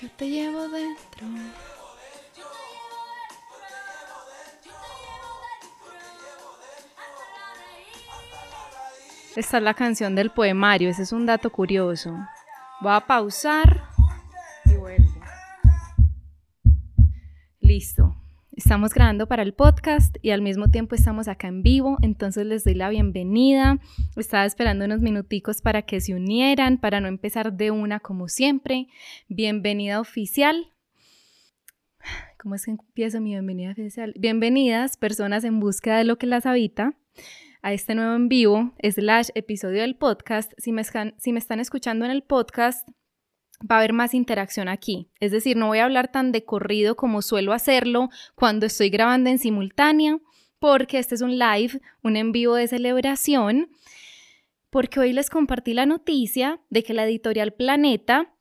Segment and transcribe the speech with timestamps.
[0.00, 1.26] Yo te llevo dentro.
[9.36, 12.16] Esta es la canción del poemario, ese es un dato curioso.
[12.80, 13.89] Voy a pausar
[18.70, 22.62] Estamos grabando para el podcast y al mismo tiempo estamos acá en vivo, entonces les
[22.62, 23.80] doy la bienvenida.
[24.14, 28.86] Estaba esperando unos minuticos para que se unieran, para no empezar de una como siempre.
[29.26, 30.72] Bienvenida oficial.
[32.40, 34.14] ¿Cómo es que empiezo mi bienvenida oficial?
[34.16, 36.94] Bienvenidas, personas en búsqueda de lo que las habita
[37.62, 40.52] a este nuevo en vivo, slash episodio del podcast.
[40.58, 42.88] Si me, si me están escuchando en el podcast,
[43.68, 45.08] va a haber más interacción aquí.
[45.20, 49.30] Es decir, no voy a hablar tan de corrido como suelo hacerlo cuando estoy grabando
[49.30, 50.18] en simultánea,
[50.58, 53.70] porque este es un live, un en vivo de celebración,
[54.70, 58.34] porque hoy les compartí la noticia de que la editorial Planeta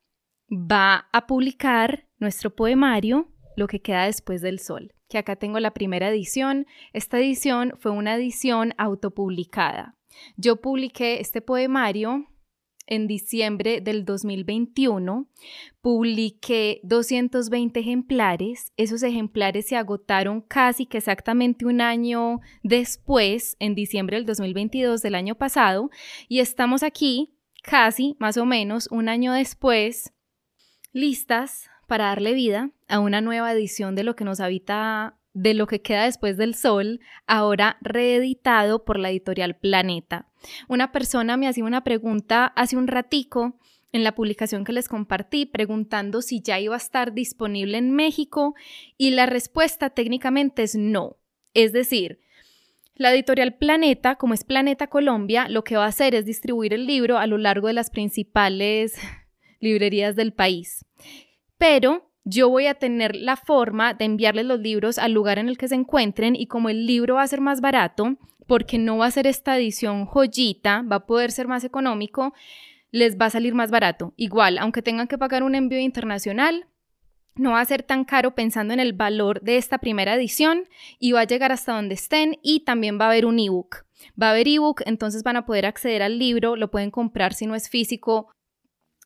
[0.51, 5.73] va a publicar nuestro poemario, Lo que queda después del sol que acá tengo la
[5.73, 6.67] primera edición.
[6.93, 9.97] Esta edición fue una edición autopublicada.
[10.37, 12.27] Yo publiqué este poemario
[12.89, 15.29] en diciembre del 2021.
[15.81, 18.73] Publiqué 220 ejemplares.
[18.75, 25.15] Esos ejemplares se agotaron casi que exactamente un año después, en diciembre del 2022 del
[25.15, 25.89] año pasado.
[26.27, 30.11] Y estamos aquí, casi, más o menos, un año después,
[30.91, 35.67] listas para darle vida a una nueva edición de lo que nos habita de lo
[35.67, 40.27] que queda después del sol, ahora reeditado por la editorial Planeta.
[40.67, 43.57] Una persona me hacía una pregunta hace un ratico
[43.91, 48.53] en la publicación que les compartí preguntando si ya iba a estar disponible en México
[48.97, 51.17] y la respuesta técnicamente es no.
[51.53, 52.19] Es decir,
[52.95, 56.85] la editorial Planeta, como es Planeta Colombia, lo que va a hacer es distribuir el
[56.85, 58.95] libro a lo largo de las principales
[59.59, 60.85] librerías del país
[61.59, 65.57] pero yo voy a tener la forma de enviarles los libros al lugar en el
[65.57, 69.05] que se encuentren y como el libro va a ser más barato, porque no va
[69.05, 72.33] a ser esta edición joyita, va a poder ser más económico,
[72.91, 74.13] les va a salir más barato.
[74.15, 76.67] Igual, aunque tengan que pagar un envío internacional,
[77.35, 80.67] no va a ser tan caro pensando en el valor de esta primera edición
[80.99, 83.85] y va a llegar hasta donde estén y también va a haber un ebook.
[84.21, 87.45] Va a haber ebook, entonces van a poder acceder al libro, lo pueden comprar si
[87.45, 88.29] no es físico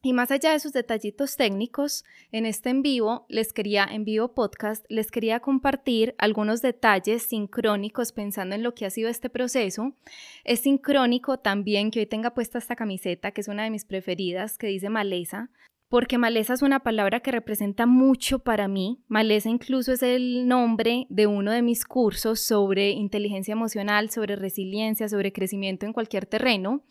[0.05, 2.03] y más allá de esos detallitos técnicos,
[2.33, 8.11] en este en vivo les quería, en vivo podcast, les quería compartir algunos detalles sincrónicos
[8.11, 9.93] pensando en lo que ha sido este proceso.
[10.43, 14.57] Es sincrónico también que hoy tenga puesta esta camiseta, que es una de mis preferidas,
[14.57, 15.49] que dice maleza,
[15.87, 19.01] porque maleza es una palabra que representa mucho para mí.
[19.07, 25.07] Maleza incluso es el nombre de uno de mis cursos sobre inteligencia emocional, sobre resiliencia,
[25.07, 26.83] sobre crecimiento en cualquier terreno.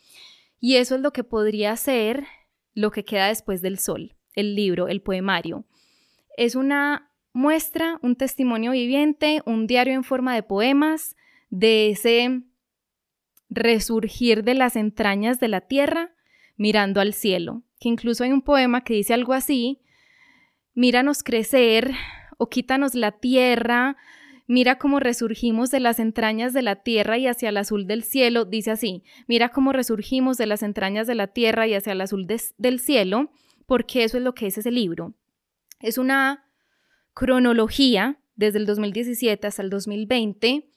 [0.59, 2.25] Y eso es lo que podría ser
[2.73, 5.65] lo que queda después del sol, el libro, el poemario.
[6.37, 11.15] Es una muestra, un testimonio viviente, un diario en forma de poemas,
[11.49, 12.41] de ese
[13.49, 16.11] resurgir de las entrañas de la tierra
[16.57, 19.81] mirando al cielo, que incluso hay un poema que dice algo así,
[20.73, 21.91] míranos crecer
[22.37, 23.97] o quítanos la tierra,
[24.47, 28.45] Mira cómo resurgimos de las entrañas de la tierra y hacia el azul del cielo,
[28.45, 32.27] dice así, mira cómo resurgimos de las entrañas de la tierra y hacia el azul
[32.27, 33.31] del cielo,
[33.65, 35.13] porque eso es lo que es ese libro.
[35.79, 36.45] Es una
[37.13, 40.69] cronología desde el 2017 hasta el 2020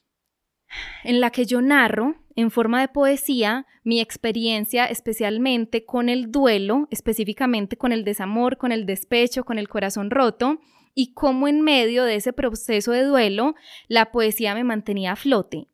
[1.05, 6.87] en la que yo narro en forma de poesía mi experiencia especialmente con el duelo,
[6.91, 10.60] específicamente con el desamor, con el despecho, con el corazón roto,
[10.97, 13.55] y cómo en medio de ese proceso de duelo
[13.87, 15.69] la poesía me mantenía a flote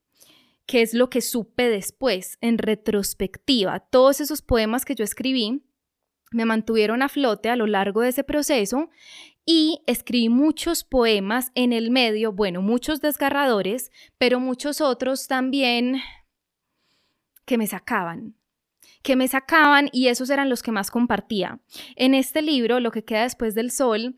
[0.67, 3.81] que es lo que supe después, en retrospectiva.
[3.81, 5.65] Todos esos poemas que yo escribí
[6.31, 8.89] me mantuvieron a flote a lo largo de ese proceso
[9.45, 16.01] y escribí muchos poemas en el medio, bueno, muchos desgarradores, pero muchos otros también
[17.45, 18.37] que me sacaban,
[19.03, 21.61] que me sacaban y esos eran los que más compartía.
[21.97, 24.17] En este libro, Lo que queda después del sol,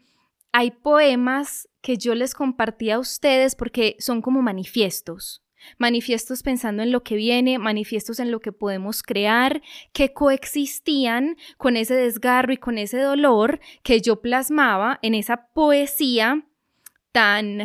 [0.56, 5.42] hay poemas que yo les compartí a ustedes porque son como manifiestos.
[5.78, 9.62] Manifiestos pensando en lo que viene, manifiestos en lo que podemos crear,
[9.92, 16.46] que coexistían con ese desgarro y con ese dolor que yo plasmaba en esa poesía
[17.10, 17.62] tan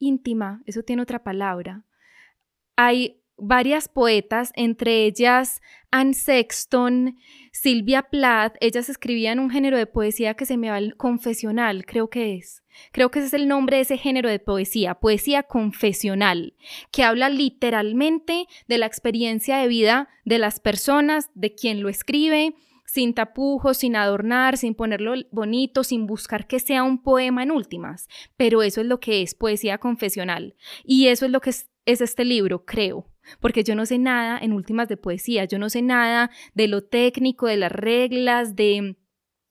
[0.00, 1.84] íntima, eso tiene otra palabra.
[2.74, 5.60] Hay varias poetas, entre ellas
[5.90, 7.18] Anne Sexton,
[7.52, 12.08] Silvia Plath, ellas escribían un género de poesía que se me va al confesional, creo
[12.08, 12.62] que es.
[12.92, 16.54] Creo que ese es el nombre de ese género de poesía, poesía confesional,
[16.92, 22.54] que habla literalmente de la experiencia de vida de las personas, de quien lo escribe,
[22.86, 28.08] sin tapujos, sin adornar, sin ponerlo bonito, sin buscar que sea un poema en últimas.
[28.36, 30.54] Pero eso es lo que es poesía confesional.
[30.84, 33.09] Y eso es lo que es este libro, creo
[33.40, 36.82] porque yo no sé nada en últimas de poesía, yo no sé nada de lo
[36.82, 38.96] técnico, de las reglas, de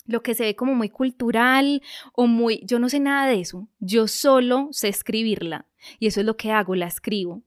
[0.05, 1.81] lo que se ve como muy cultural
[2.13, 5.67] o muy, yo no sé nada de eso, yo solo sé escribirla
[5.99, 7.43] y eso es lo que hago, la escribo.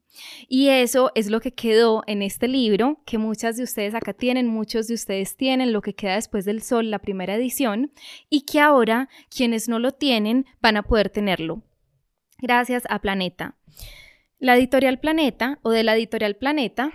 [0.46, 4.46] Y eso es lo que quedó en este libro que muchas de ustedes acá tienen,
[4.46, 7.92] muchos de ustedes tienen, lo que queda después del sol, la primera edición,
[8.28, 11.62] y que ahora quienes no lo tienen van a poder tenerlo.
[12.38, 13.56] Gracias a Planeta.
[14.42, 16.90] La editorial Planeta o de la editorial Planeta,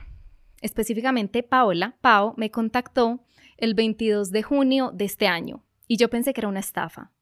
[0.60, 3.24] específicamente Paola, Pao, me contactó
[3.56, 7.14] el 22 de junio de este año y yo pensé que era una estafa.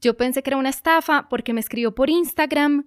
[0.00, 2.84] Yo pensé que era una estafa porque me escribió por Instagram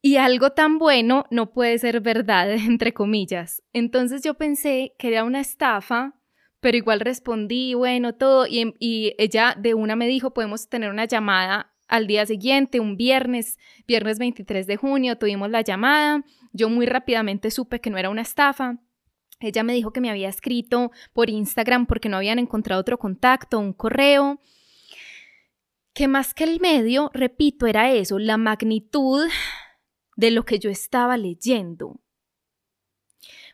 [0.00, 3.64] y algo tan bueno no puede ser verdad, entre comillas.
[3.72, 6.14] Entonces yo pensé que era una estafa,
[6.60, 11.06] pero igual respondí, bueno, todo, y, y ella de una me dijo, podemos tener una
[11.06, 16.24] llamada al día siguiente, un viernes, viernes 23 de junio, tuvimos la llamada,
[16.54, 18.78] yo muy rápidamente supe que no era una estafa.
[19.40, 23.58] Ella me dijo que me había escrito por Instagram porque no habían encontrado otro contacto,
[23.58, 24.40] un correo.
[25.92, 29.28] Que más que el medio, repito, era eso, la magnitud
[30.16, 32.00] de lo que yo estaba leyendo.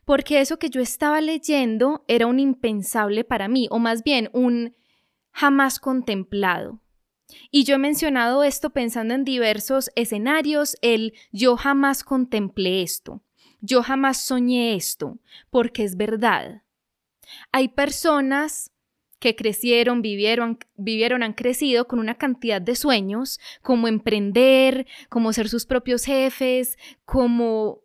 [0.04, 4.76] Porque eso que yo estaba leyendo era un impensable para mí, o más bien un
[5.32, 6.80] jamás contemplado.
[7.50, 13.22] Y yo he mencionado esto pensando en diversos escenarios, el yo jamás contemplé esto.
[13.60, 15.18] Yo jamás soñé esto,
[15.50, 16.62] porque es verdad.
[17.52, 18.72] Hay personas
[19.18, 25.48] que crecieron, vivieron, vivieron, han crecido con una cantidad de sueños, como emprender, como ser
[25.48, 27.80] sus propios jefes, como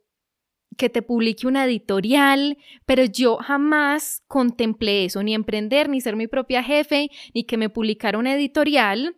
[0.78, 6.28] que te publique una editorial, pero yo jamás contemplé eso, ni emprender, ni ser mi
[6.28, 9.16] propia jefe, ni que me publicara una editorial,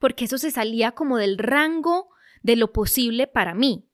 [0.00, 2.08] porque eso se salía como del rango
[2.42, 3.86] de lo posible para mí.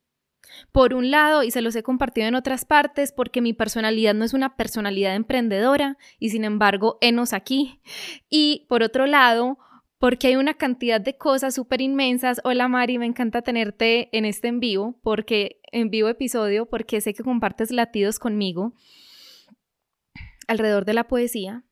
[0.71, 4.23] Por un lado, y se los he compartido en otras partes, porque mi personalidad no
[4.25, 7.81] es una personalidad emprendedora y sin embargo, enos aquí.
[8.29, 9.59] Y por otro lado,
[9.99, 12.39] porque hay una cantidad de cosas súper inmensas.
[12.43, 17.13] Hola Mari, me encanta tenerte en este en vivo, porque en vivo episodio, porque sé
[17.13, 18.73] que compartes latidos conmigo
[20.47, 21.65] alrededor de la poesía.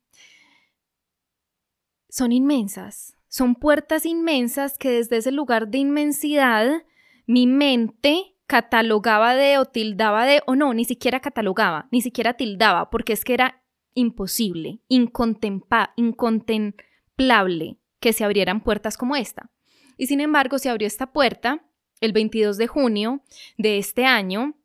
[2.10, 6.84] Son inmensas, son puertas inmensas que desde ese lugar de inmensidad
[7.28, 12.90] mi mente catalogaba de o tildaba de, o no, ni siquiera catalogaba, ni siquiera tildaba,
[12.90, 13.62] porque es que era
[13.94, 19.52] imposible, incontemplable que se abrieran puertas como esta.
[19.98, 21.62] Y sin embargo, se abrió esta puerta
[22.00, 23.22] el 22 de junio
[23.58, 24.56] de este año.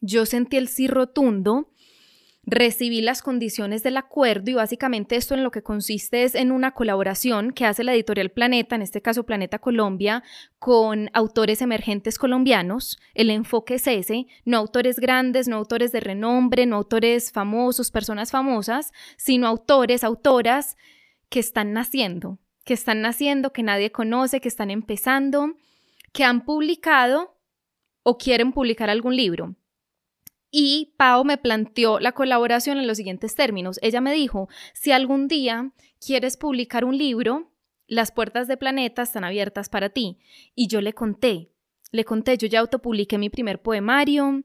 [0.00, 1.72] Yo sentí el sí rotundo
[2.42, 6.72] recibí las condiciones del acuerdo y básicamente esto en lo que consiste es en una
[6.72, 10.22] colaboración que hace la editorial Planeta, en este caso Planeta Colombia,
[10.58, 12.98] con autores emergentes colombianos.
[13.14, 18.30] El enfoque es ese, no autores grandes, no autores de renombre, no autores famosos, personas
[18.30, 20.76] famosas, sino autores, autoras
[21.28, 25.56] que están naciendo, que están naciendo, que nadie conoce, que están empezando,
[26.12, 27.36] que han publicado
[28.02, 29.54] o quieren publicar algún libro.
[30.50, 33.78] Y Pau me planteó la colaboración en los siguientes términos.
[33.82, 35.72] Ella me dijo, si algún día
[36.04, 37.52] quieres publicar un libro,
[37.86, 40.18] las puertas de Planeta están abiertas para ti.
[40.54, 41.50] Y yo le conté,
[41.92, 44.42] le conté, yo ya autopubliqué mi primer poemario,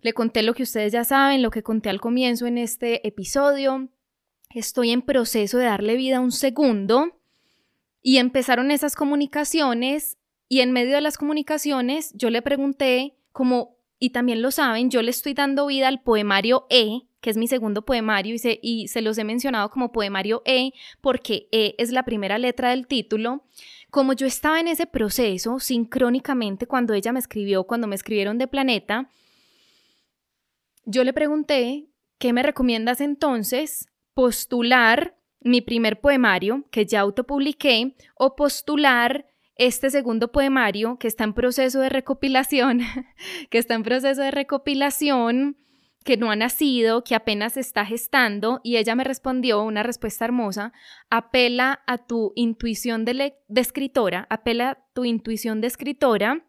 [0.00, 3.88] le conté lo que ustedes ya saben, lo que conté al comienzo en este episodio.
[4.50, 7.20] Estoy en proceso de darle vida a un segundo
[8.02, 10.18] y empezaron esas comunicaciones
[10.48, 15.02] y en medio de las comunicaciones yo le pregunté como y también lo saben, yo
[15.02, 18.88] le estoy dando vida al poemario E, que es mi segundo poemario, y se, y
[18.88, 23.44] se los he mencionado como poemario E, porque E es la primera letra del título.
[23.90, 28.48] Como yo estaba en ese proceso, sincrónicamente, cuando ella me escribió, cuando me escribieron de
[28.48, 29.10] Planeta,
[30.84, 31.88] yo le pregunté,
[32.18, 33.86] ¿qué me recomiendas entonces?
[34.14, 39.26] Postular mi primer poemario, que ya autopubliqué, o postular
[39.56, 42.80] este segundo poemario que está en proceso de recopilación,
[43.50, 45.56] que está en proceso de recopilación,
[46.06, 50.72] que no ha nacido, que apenas está gestando, y ella me respondió una respuesta hermosa,
[51.10, 56.46] apela a tu intuición de, escritora, apela a tu intuición de escritora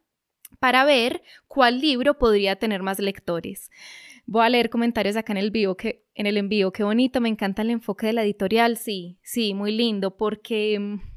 [0.60, 3.72] para ver cuál libro podría tener más lectores.
[4.28, 7.64] Voy a leer comentarios acá en el que, en el envío, qué bonito, me encanta
[7.64, 11.17] el enfoque de la editorial, sí, sí, muy lindo, porque mm,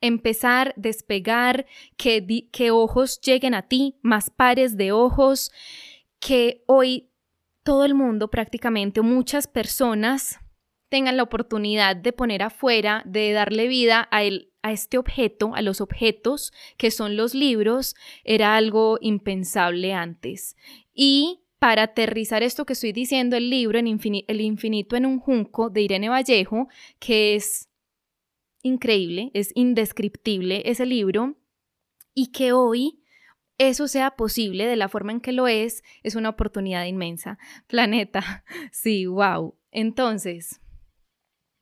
[0.00, 5.50] empezar, despegar, que, que ojos lleguen a ti, más pares de ojos,
[6.20, 7.10] que hoy
[7.62, 10.38] todo el mundo prácticamente, muchas personas
[10.88, 14.20] tengan la oportunidad de poner afuera, de darle vida a,
[14.62, 20.56] a este objeto, a los objetos que son los libros, era algo impensable antes.
[20.94, 25.70] Y para aterrizar esto que estoy diciendo, el libro en El infinito en un junco
[25.70, 27.68] de Irene Vallejo, que es
[28.66, 31.36] increíble, es indescriptible ese libro,
[32.14, 33.02] y que hoy
[33.58, 37.38] eso sea posible de la forma en que lo es, es una oportunidad inmensa.
[37.66, 39.54] Planeta, sí, wow.
[39.70, 40.60] Entonces,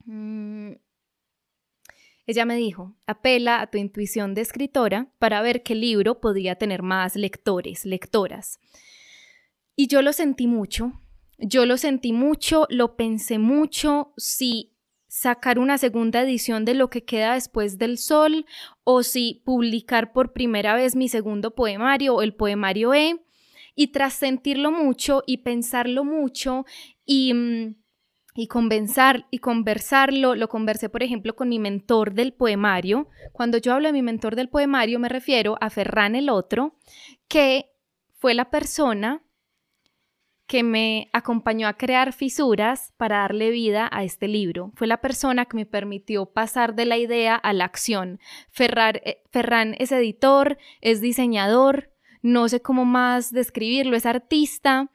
[0.05, 0.73] mm,
[2.27, 6.83] ella me dijo, apela a tu intuición de escritora para ver qué libro podría tener
[6.83, 8.59] más lectores, lectoras.
[9.77, 11.01] Y yo lo sentí mucho,
[11.39, 14.74] yo lo sentí mucho, lo pensé mucho, si
[15.15, 18.47] sacar una segunda edición de lo que queda después del sol
[18.83, 23.21] o si publicar por primera vez mi segundo poemario o el poemario E.
[23.77, 26.67] Y tras sentirlo mucho y pensarlo mucho
[27.07, 27.33] y...
[27.33, 27.77] Mm,
[28.37, 33.09] y conversar y conversarlo, lo conversé por ejemplo con mi mentor del poemario.
[33.33, 36.75] Cuando yo hablo de mi mentor del poemario me refiero a Ferran el otro,
[37.29, 37.71] que
[38.15, 39.23] fue la persona
[40.47, 44.73] que me acompañó a crear fisuras para darle vida a este libro.
[44.75, 48.21] Fue la persona que me permitió pasar de la idea a la acción.
[48.59, 54.91] Eh, Ferran es editor, es diseñador, no sé cómo más describirlo, es artista.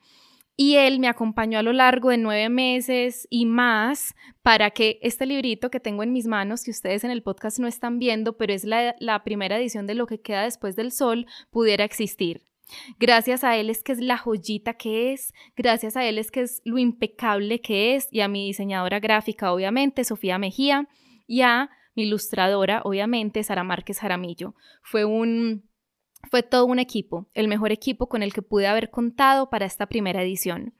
[0.55, 5.25] Y él me acompañó a lo largo de nueve meses y más para que este
[5.25, 8.53] librito que tengo en mis manos, que ustedes en el podcast no están viendo, pero
[8.53, 12.48] es la, la primera edición de lo que queda después del sol, pudiera existir.
[12.99, 16.41] Gracias a él es que es la joyita que es, gracias a él es que
[16.41, 20.87] es lo impecable que es y a mi diseñadora gráfica, obviamente, Sofía Mejía,
[21.27, 24.55] y a mi ilustradora, obviamente, Sara Márquez Jaramillo.
[24.81, 25.69] Fue un
[26.29, 29.87] fue todo un equipo, el mejor equipo con el que pude haber contado para esta
[29.87, 30.73] primera edición.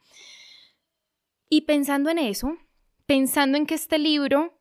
[1.49, 2.57] Y pensando en eso,
[3.05, 4.59] pensando en que este libro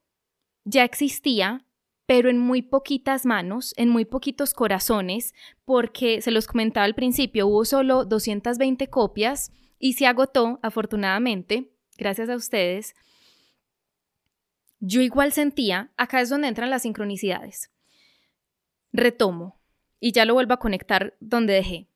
[0.65, 1.67] ya existía,
[2.09, 5.35] pero en muy poquitas manos, en muy poquitos corazones,
[5.67, 12.31] porque se los comentaba al principio, hubo solo 220 copias y se agotó, afortunadamente, gracias
[12.31, 12.95] a ustedes.
[14.81, 17.71] Yo igual sentía, acá es donde entran las sincronicidades.
[18.91, 19.61] Retomo
[20.01, 21.89] y ya lo vuelvo a conectar donde dejé.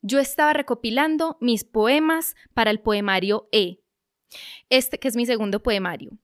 [0.00, 3.78] Yo estaba recopilando mis poemas para el poemario E,
[4.70, 6.18] este que es mi segundo poemario.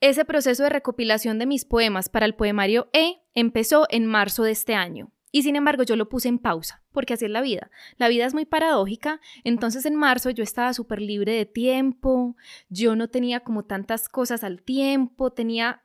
[0.00, 4.52] Ese proceso de recopilación de mis poemas para el poemario E empezó en marzo de
[4.52, 5.12] este año.
[5.32, 7.70] Y sin embargo yo lo puse en pausa, porque así es la vida.
[7.96, 12.36] La vida es muy paradójica, entonces en marzo yo estaba súper libre de tiempo,
[12.68, 15.82] yo no tenía como tantas cosas al tiempo, tenía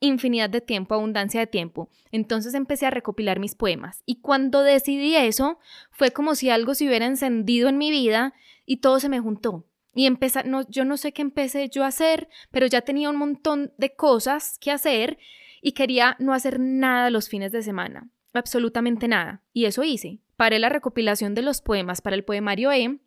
[0.00, 1.90] infinidad de tiempo, abundancia de tiempo.
[2.12, 4.02] Entonces empecé a recopilar mis poemas.
[4.06, 5.58] Y cuando decidí eso,
[5.90, 9.66] fue como si algo se hubiera encendido en mi vida y todo se me juntó.
[9.96, 13.16] Y empecé, no, yo no sé qué empecé yo a hacer, pero ya tenía un
[13.16, 15.18] montón de cosas que hacer
[15.62, 19.42] y quería no hacer nada los fines de semana, absolutamente nada.
[19.54, 20.20] Y eso hice.
[20.36, 23.00] Paré la recopilación de los poemas para el poemario E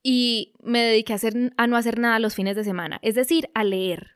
[0.00, 3.50] y me dediqué a, hacer, a no hacer nada los fines de semana, es decir,
[3.52, 4.12] a leer.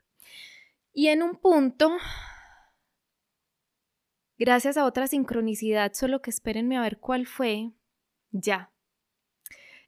[0.93, 1.91] Y en un punto,
[4.37, 7.73] gracias a otra sincronicidad, solo que espérenme a ver cuál fue,
[8.31, 8.71] ya.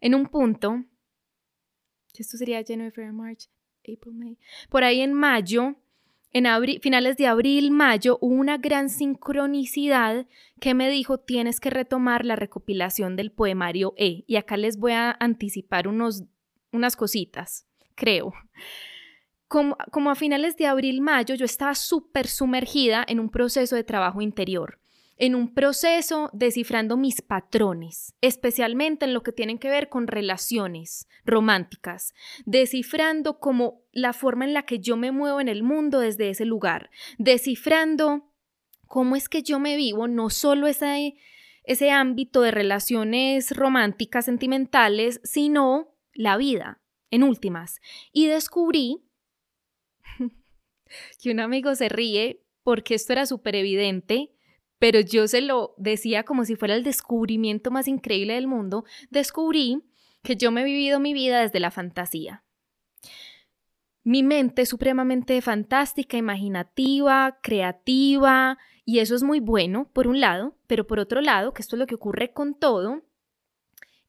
[0.02, 0.84] En un punto,
[2.22, 3.50] esto sería January, February, March,
[3.82, 4.38] April, May.
[4.70, 5.76] Por ahí en mayo,
[6.32, 10.28] en abril, finales de abril, mayo, hubo una gran sincronicidad
[10.60, 14.24] que me dijo tienes que retomar la recopilación del poemario E.
[14.28, 16.24] Y acá les voy a anticipar unos,
[16.72, 18.34] unas cositas, creo.
[19.48, 23.84] Como, como a finales de abril, mayo, yo estaba súper sumergida en un proceso de
[23.84, 24.80] trabajo interior
[25.18, 31.08] en un proceso descifrando mis patrones, especialmente en lo que tienen que ver con relaciones
[31.24, 32.14] románticas,
[32.46, 36.46] descifrando como la forma en la que yo me muevo en el mundo desde ese
[36.46, 38.34] lugar, descifrando
[38.88, 41.16] cómo es que yo me vivo, no solo ese,
[41.64, 47.80] ese ámbito de relaciones románticas, sentimentales, sino la vida, en últimas.
[48.12, 49.06] Y descubrí
[51.22, 54.35] que un amigo se ríe porque esto era súper evidente
[54.80, 59.84] pero yo se lo decía como si fuera el descubrimiento más increíble del mundo, descubrí
[60.24, 62.44] que yo me he vivido mi vida desde la fantasía.
[64.04, 70.56] Mi mente es supremamente fantástica, imaginativa, creativa, y eso es muy bueno, por un lado,
[70.68, 73.02] pero por otro lado, que esto es lo que ocurre con todo,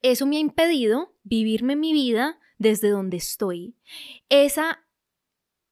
[0.03, 3.75] eso me ha impedido vivirme mi vida desde donde estoy.
[4.29, 4.86] Esa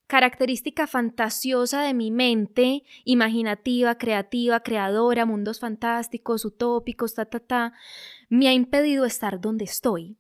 [0.07, 7.73] característica fantasiosa de mi mente, imaginativa, creativa, creadora, mundos fantásticos, utópicos, ta, ta, ta,
[8.29, 10.17] me ha impedido estar donde estoy.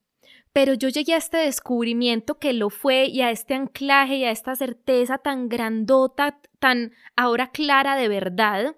[0.52, 4.30] pero yo llegué a este descubrimiento que lo fue y a este anclaje y a
[4.30, 8.76] esta certeza tan grandota, tan ahora clara de verdad,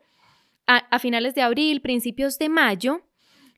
[0.66, 3.02] a, finales de abril, principios de mayo,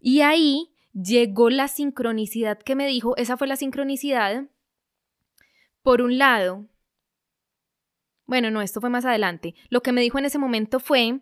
[0.00, 4.47] y ahí llegó la sincronicidad que me dijo, esa fue la sincronicidad.
[5.83, 6.67] Por un lado,
[8.28, 11.20] bueno, no, esto fue más adelante, lo que me dijo en ese momento fue,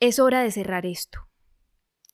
[0.00, 1.20] es hora de cerrar esto.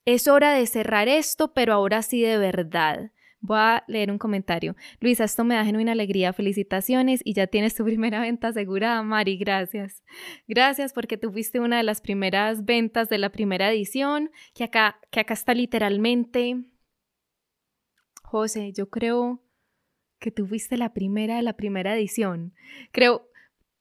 [0.05, 3.13] Es hora de cerrar esto, pero ahora sí de verdad.
[3.41, 4.75] Voy a leer un comentario.
[4.99, 6.33] Luisa, esto me da genuina alegría.
[6.33, 9.37] Felicitaciones y ya tienes tu primera venta asegurada, Mari.
[9.37, 10.03] Gracias.
[10.49, 14.99] Gracias porque tú fuiste una de las primeras ventas de la primera edición, que acá,
[15.13, 16.65] que acá está literalmente.
[18.25, 19.46] José, yo creo
[20.19, 22.55] que tú fuiste la primera de la primera edición.
[22.93, 23.29] Creo,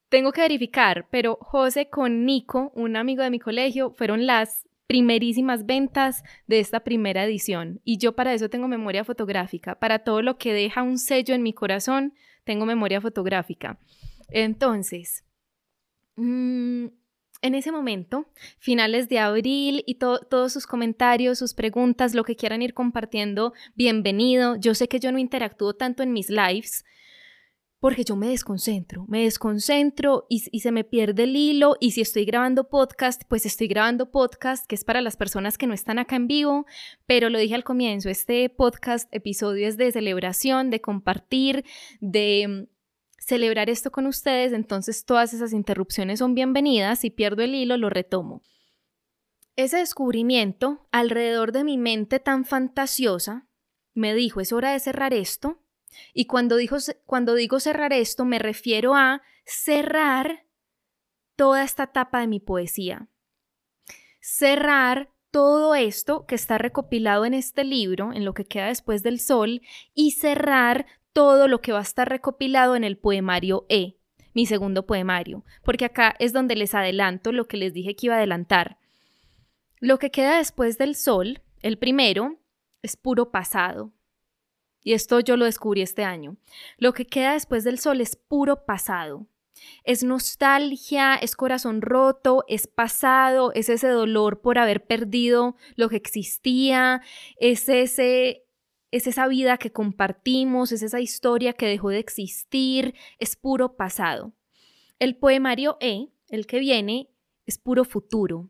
[0.10, 5.66] tengo que verificar, pero José con Nico, un amigo de mi colegio, fueron las primerísimas
[5.66, 7.82] ventas de esta primera edición.
[7.84, 9.76] Y yo para eso tengo memoria fotográfica.
[9.76, 12.14] Para todo lo que deja un sello en mi corazón,
[12.44, 13.80] tengo memoria fotográfica.
[14.30, 15.26] Entonces,
[16.16, 16.88] mm,
[17.46, 18.26] en ese momento,
[18.58, 24.56] finales de abril y todos sus comentarios, sus preguntas, lo que quieran ir compartiendo, bienvenido.
[24.56, 26.86] Yo sé que yo no interactúo tanto en mis lives,
[27.80, 32.26] porque yo me desconcentro, me desconcentro y, se me pierde el hilo y si estoy
[32.26, 36.16] grabando podcast, pues estoy grabando podcast que es para las personas que no están acá
[36.16, 36.66] en vivo,
[37.06, 41.64] pero lo dije al comienzo, este podcast episodio es de celebración, de compartir,
[42.00, 42.70] de
[43.26, 47.90] celebrar esto con ustedes, entonces todas esas interrupciones son bienvenidas, si pierdo el hilo lo
[47.90, 48.44] retomo.
[49.56, 53.48] Ese descubrimiento alrededor de mi mente tan fantasiosa
[53.96, 55.60] me dijo, es hora de cerrar esto,
[56.14, 56.58] y cuando,
[57.06, 60.46] cuando digo cerrar esto, me refiero a cerrar
[61.36, 63.08] toda esta etapa de mi poesía.
[64.22, 69.20] Cerrar todo esto que está recopilado en este libro, en lo que queda después del
[69.20, 69.62] sol,
[69.96, 70.86] y cerrar
[71.16, 73.96] todo lo que va a estar recopilado en el poemario E,
[74.34, 78.16] mi segundo poemario, porque acá es donde les adelanto lo que les dije que iba
[78.16, 78.80] a adelantar.
[79.80, 82.38] Lo que queda después del sol, el primero,
[82.82, 83.94] es puro pasado,
[84.84, 86.36] y esto yo lo descubrí este año.
[86.78, 89.26] Lo que queda después del sol es puro pasado.
[89.86, 95.96] Es nostalgia, es corazón roto, es pasado, es ese dolor por haber perdido lo que
[95.96, 97.02] existía,
[97.40, 98.45] es ese
[98.96, 104.32] es esa vida que compartimos, es esa historia que dejó de existir, es puro pasado.
[105.00, 107.10] El poemario E, el que viene,
[107.46, 108.50] es puro futuro.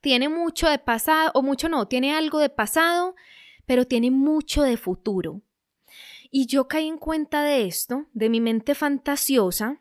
[0.00, 3.16] Tiene mucho de pasado, o mucho no, tiene algo de pasado,
[3.66, 5.42] pero tiene mucho de futuro.
[6.30, 9.80] Y yo caí en cuenta de esto, de mi mente fantasiosa,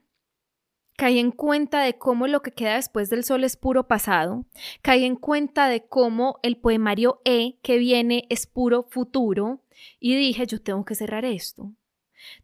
[0.96, 4.46] caí en cuenta de cómo lo que queda después del sol es puro pasado,
[4.82, 9.62] caí en cuenta de cómo el poemario E que viene es puro futuro
[10.00, 11.74] y dije, yo tengo que cerrar esto.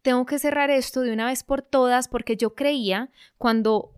[0.02, 3.94] Tengo que cerrar esto de una vez por todas porque yo creía cuando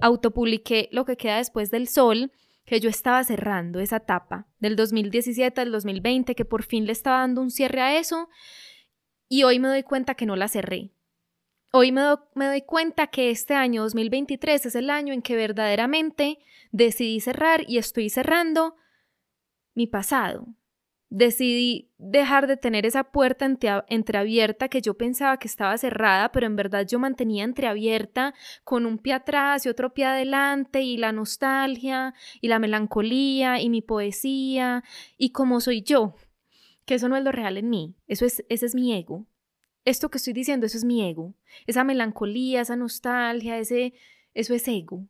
[0.00, 2.32] autopubliqué lo que queda después del sol
[2.64, 7.18] que yo estaba cerrando esa etapa del 2017 al 2020, que por fin le estaba
[7.18, 8.28] dando un cierre a eso
[9.28, 10.90] y hoy me doy cuenta que no la cerré.
[11.74, 12.02] Hoy me,
[12.34, 16.38] doy cuenta que este año 2023 es el año en que verdaderamente
[16.70, 18.76] decidí cerrar y estoy cerrando
[19.74, 20.48] mi pasado.
[21.08, 23.46] Decidí dejar de tener esa puerta
[23.88, 28.98] entreabierta que yo pensaba que estaba cerrada, pero en verdad yo mantenía entreabierta con un
[28.98, 34.84] pie atrás y otro pie adelante y la nostalgia y la melancolía y mi poesía
[35.16, 36.16] y cómo soy yo,
[36.84, 39.26] que eso no es lo real en mí, eso es, ese es mi ego.
[39.84, 41.34] Esto que estoy diciendo, eso es mi ego.
[41.66, 43.94] Esa melancolía, esa nostalgia, ese,
[44.34, 45.06] eso es ego.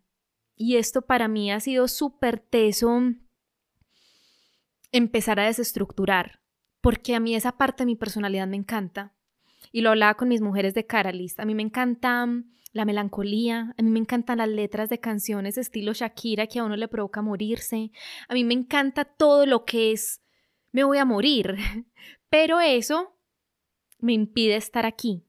[0.57, 3.01] Y esto para mí ha sido súper teso
[4.93, 6.41] empezar a desestructurar,
[6.81, 9.15] porque a mí esa parte de mi personalidad me encanta.
[9.73, 11.39] Y lo hablaba con mis mujeres de Caralis.
[11.39, 15.59] A mí me encanta mm, la melancolía, a mí me encantan las letras de canciones
[15.59, 17.91] estilo Shakira que a uno le provoca morirse.
[18.29, 20.23] A mí me encanta todo lo que es
[20.73, 21.57] me voy a morir.
[22.31, 23.15] Pero eso
[24.03, 25.25] me impide estar aquí.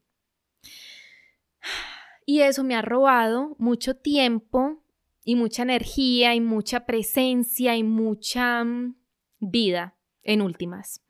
[2.26, 4.82] Y eso me ha robado mucho tiempo
[5.24, 8.96] y mucha energía y mucha presencia y mucha mm,
[9.40, 11.02] vida en últimas.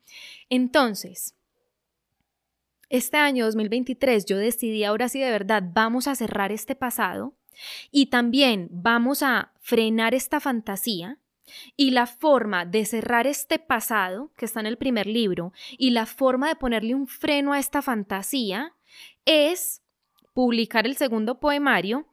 [0.49, 1.35] Entonces,
[2.89, 7.35] este año 2023 yo decidí ahora sí de verdad vamos a cerrar este pasado
[7.91, 11.17] y también vamos a frenar esta fantasía
[11.75, 16.05] y la forma de cerrar este pasado, que está en el primer libro, y la
[16.05, 18.73] forma de ponerle un freno a esta fantasía
[19.25, 19.81] es
[20.33, 22.07] publicar el segundo poemario,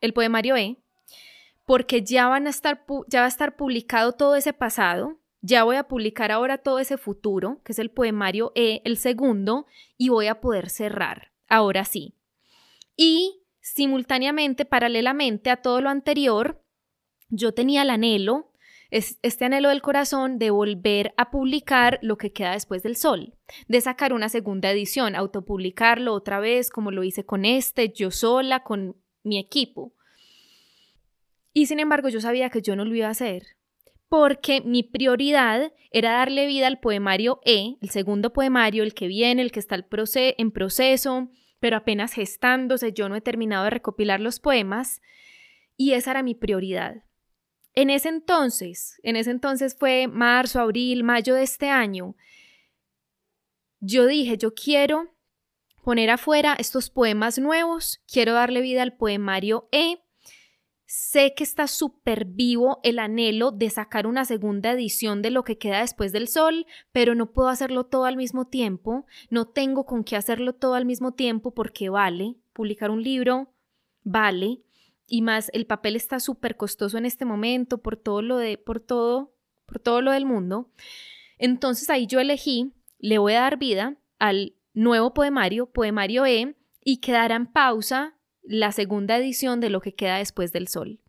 [0.00, 0.78] el poemario E,
[1.66, 5.76] porque ya, van a estar, ya va a estar publicado todo ese pasado, ya voy
[5.76, 10.26] a publicar ahora todo ese futuro, que es el poemario E, el segundo, y voy
[10.26, 12.14] a poder cerrar, ahora sí.
[12.96, 16.62] Y simultáneamente, paralelamente a todo lo anterior,
[17.30, 18.50] yo tenía el anhelo
[18.90, 23.34] es este anhelo del corazón de volver a publicar lo que queda después del sol,
[23.68, 28.64] de sacar una segunda edición, autopublicarlo otra vez como lo hice con este, yo sola,
[28.64, 29.94] con mi equipo.
[31.52, 33.56] Y sin embargo yo sabía que yo no lo iba a hacer,
[34.08, 39.42] porque mi prioridad era darle vida al poemario E, el segundo poemario, el que viene,
[39.42, 41.28] el que está en proceso,
[41.60, 45.00] pero apenas gestándose, yo no he terminado de recopilar los poemas,
[45.76, 47.04] y esa era mi prioridad.
[47.80, 52.14] En ese entonces, en ese entonces fue marzo, abril, mayo de este año,
[53.80, 55.14] yo dije, yo quiero
[55.82, 60.04] poner afuera estos poemas nuevos, quiero darle vida al poemario E.
[60.84, 65.56] Sé que está súper vivo el anhelo de sacar una segunda edición de lo que
[65.56, 70.04] queda después del sol, pero no puedo hacerlo todo al mismo tiempo, no tengo con
[70.04, 73.54] qué hacerlo todo al mismo tiempo porque vale, publicar un libro
[74.02, 74.60] vale,
[75.10, 78.78] y más el papel está súper costoso en este momento por todo lo de por
[78.80, 79.34] todo
[79.66, 80.70] por todo lo del mundo.
[81.36, 86.98] Entonces ahí yo elegí, le voy a dar vida al nuevo poemario, poemario E, y
[86.98, 91.00] quedará en pausa la segunda edición de lo que queda después del sol.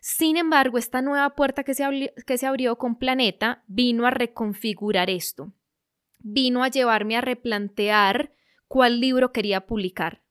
[0.00, 4.10] Sin embargo, esta nueva puerta que se, abrió, que se abrió con Planeta vino a
[4.10, 5.52] reconfigurar esto,
[6.20, 8.32] vino a llevarme a replantear
[8.66, 10.22] cuál libro quería publicar.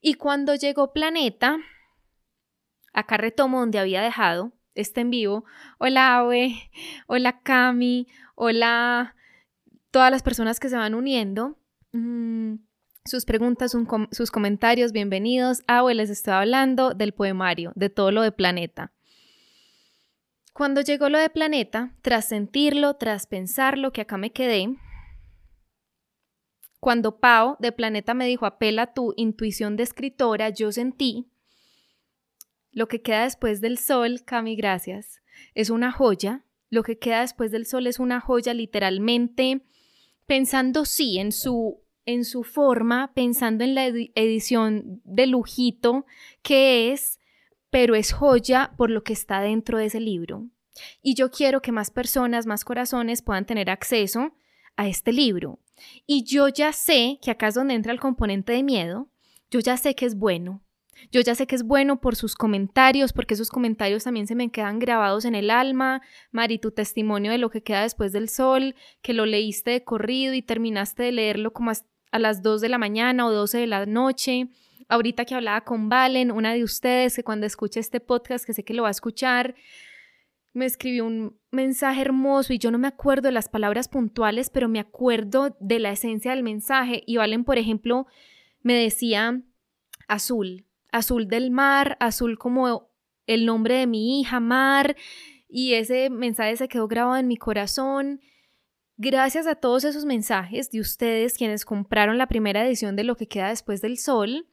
[0.00, 1.58] Y cuando llegó Planeta,
[2.92, 5.44] Acá retomo donde había dejado este en vivo.
[5.78, 6.70] Hola Awe,
[7.06, 9.14] hola Cami, hola
[9.90, 11.56] todas las personas que se van uniendo.
[11.92, 12.56] Mm,
[13.04, 13.76] sus preguntas,
[14.12, 15.62] sus comentarios, bienvenidos.
[15.66, 18.92] Awe, les estoy hablando del poemario, de todo lo de Planeta.
[20.52, 24.76] Cuando llegó lo de Planeta, tras sentirlo, tras pensarlo, que acá me quedé,
[26.78, 31.31] cuando Pau de Planeta me dijo apela a tu intuición de escritora, yo sentí
[32.72, 35.22] lo que queda después del sol, Cami, gracias,
[35.54, 36.44] es una joya.
[36.70, 39.60] Lo que queda después del sol es una joya literalmente
[40.26, 46.04] pensando sí en su en su forma, pensando en la edición de lujito
[46.42, 47.20] que es,
[47.70, 50.48] pero es joya por lo que está dentro de ese libro.
[51.00, 54.34] Y yo quiero que más personas, más corazones puedan tener acceso
[54.76, 55.60] a este libro.
[56.06, 59.08] Y yo ya sé que acá es donde entra el componente de miedo,
[59.50, 60.62] yo ya sé que es bueno,
[61.10, 64.50] yo ya sé que es bueno por sus comentarios, porque esos comentarios también se me
[64.50, 66.02] quedan grabados en el alma.
[66.30, 70.34] Mari, tu testimonio de lo que queda después del sol, que lo leíste de corrido
[70.34, 73.86] y terminaste de leerlo como a las 2 de la mañana o 12 de la
[73.86, 74.48] noche.
[74.88, 78.64] Ahorita que hablaba con Valen, una de ustedes, que cuando escuche este podcast, que sé
[78.64, 79.54] que lo va a escuchar,
[80.52, 84.68] me escribió un mensaje hermoso y yo no me acuerdo de las palabras puntuales, pero
[84.68, 87.02] me acuerdo de la esencia del mensaje.
[87.06, 88.06] Y Valen, por ejemplo,
[88.60, 89.40] me decía
[90.08, 92.90] azul, azul del mar, azul como
[93.26, 94.96] el nombre de mi hija, Mar,
[95.48, 98.20] y ese mensaje se quedó grabado en mi corazón.
[98.96, 103.26] Gracias a todos esos mensajes de ustedes quienes compraron la primera edición de Lo que
[103.26, 104.46] queda después del sol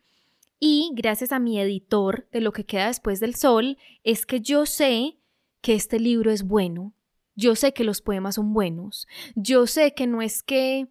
[0.59, 4.65] y gracias a mi editor de Lo que queda después del sol es que yo
[4.65, 5.17] sé
[5.61, 6.93] que este libro es bueno.
[7.35, 9.07] Yo sé que los poemas son buenos.
[9.35, 10.87] Yo sé que no es que,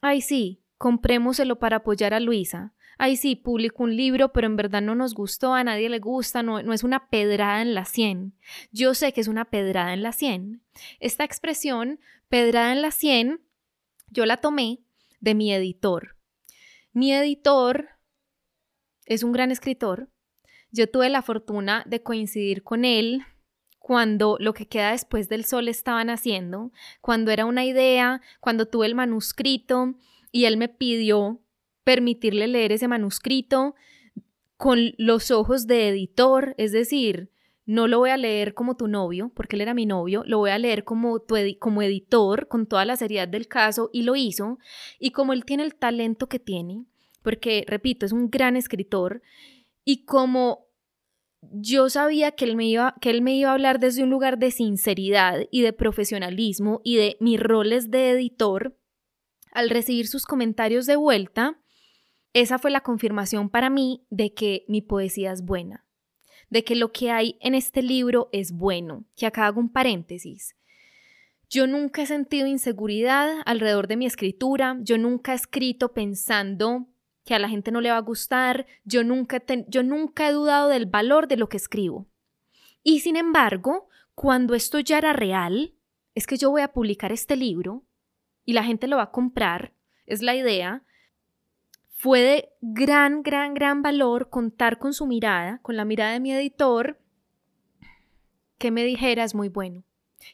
[0.00, 4.82] ay sí, comprémoselo para apoyar a Luisa ay sí, publicó un libro, pero en verdad
[4.82, 8.34] no nos gustó, a nadie le gusta, no, no es una pedrada en la sien.
[8.72, 10.62] Yo sé que es una pedrada en la sien.
[11.00, 13.40] Esta expresión, pedrada en la sien,
[14.10, 14.80] yo la tomé
[15.20, 16.16] de mi editor.
[16.92, 17.88] Mi editor
[19.06, 20.10] es un gran escritor.
[20.70, 23.22] Yo tuve la fortuna de coincidir con él
[23.78, 28.86] cuando lo que queda después del sol estaban haciendo, cuando era una idea, cuando tuve
[28.86, 29.94] el manuscrito
[30.30, 31.40] y él me pidió
[31.84, 33.74] permitirle leer ese manuscrito
[34.56, 37.30] con los ojos de editor, es decir,
[37.66, 40.50] no lo voy a leer como tu novio, porque él era mi novio, lo voy
[40.50, 41.22] a leer como,
[41.58, 44.58] como editor, con toda la seriedad del caso, y lo hizo,
[44.98, 46.84] y como él tiene el talento que tiene,
[47.22, 49.22] porque, repito, es un gran escritor,
[49.84, 50.66] y como
[51.42, 54.38] yo sabía que él, me iba, que él me iba a hablar desde un lugar
[54.38, 58.76] de sinceridad y de profesionalismo y de mis roles de editor,
[59.52, 61.60] al recibir sus comentarios de vuelta,
[62.32, 65.84] esa fue la confirmación para mí de que mi poesía es buena,
[66.48, 70.54] de que lo que hay en este libro es bueno, que acá hago un paréntesis.
[71.48, 76.86] Yo nunca he sentido inseguridad alrededor de mi escritura, yo nunca he escrito pensando
[77.24, 80.68] que a la gente no le va a gustar, yo nunca, yo nunca he dudado
[80.68, 82.06] del valor de lo que escribo.
[82.82, 85.74] Y sin embargo, cuando esto ya era real,
[86.14, 87.84] es que yo voy a publicar este libro
[88.44, 89.74] y la gente lo va a comprar,
[90.06, 90.84] es la idea.
[92.00, 96.32] Fue de gran, gran, gran valor contar con su mirada, con la mirada de mi
[96.32, 96.98] editor,
[98.56, 99.84] que me dijera es muy bueno.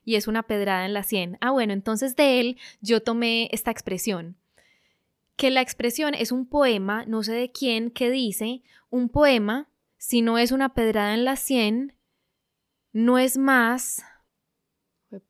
[0.05, 1.39] Y es una pedrada en la sien.
[1.41, 4.37] Ah, bueno, entonces de él yo tomé esta expresión.
[5.35, 10.23] Que la expresión es un poema, no sé de quién, que dice, un poema, si
[10.23, 11.97] no es una pedrada en la sien,
[12.93, 14.05] no es más,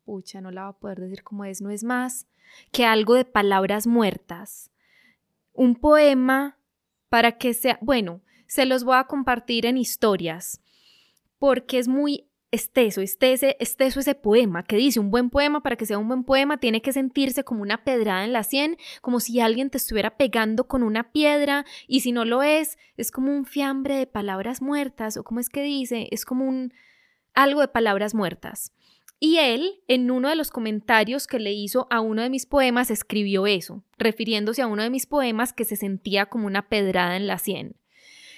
[0.05, 2.27] pucha, no la va a poder decir cómo es, no es más
[2.73, 4.71] que algo de palabras muertas.
[5.57, 6.59] Un poema
[7.09, 10.61] para que sea, bueno, se los voy a compartir en historias,
[11.39, 15.87] porque es muy esteso, esteso, esteso ese poema que dice, un buen poema para que
[15.87, 19.41] sea un buen poema tiene que sentirse como una pedrada en la sien, como si
[19.41, 23.45] alguien te estuviera pegando con una piedra y si no lo es, es como un
[23.45, 26.73] fiambre de palabras muertas o como es que dice, es como un
[27.35, 28.73] algo de palabras muertas.
[29.19, 32.91] Y él, en uno de los comentarios que le hizo a uno de mis poemas,
[32.91, 37.27] escribió eso, refiriéndose a uno de mis poemas que se sentía como una pedrada en
[37.27, 37.77] la sien.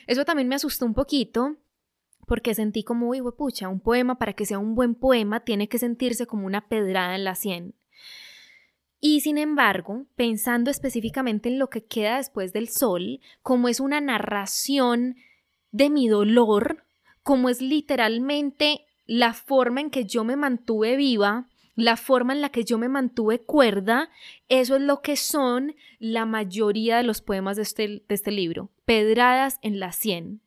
[0.06, 1.56] Eso también me asustó un poquito,
[2.26, 5.78] porque sentí como, uy, pucha, un poema para que sea un buen poema tiene que
[5.78, 7.74] sentirse como una pedrada en la sien.
[9.00, 14.00] Y sin embargo, pensando específicamente en lo que queda después del sol, como es una
[14.00, 15.16] narración
[15.70, 16.84] de mi dolor,
[17.22, 22.50] como es literalmente la forma en que yo me mantuve viva, la forma en la
[22.50, 24.10] que yo me mantuve cuerda,
[24.48, 28.70] eso es lo que son la mayoría de los poemas de este, de este libro,
[28.84, 30.42] pedradas en la sien.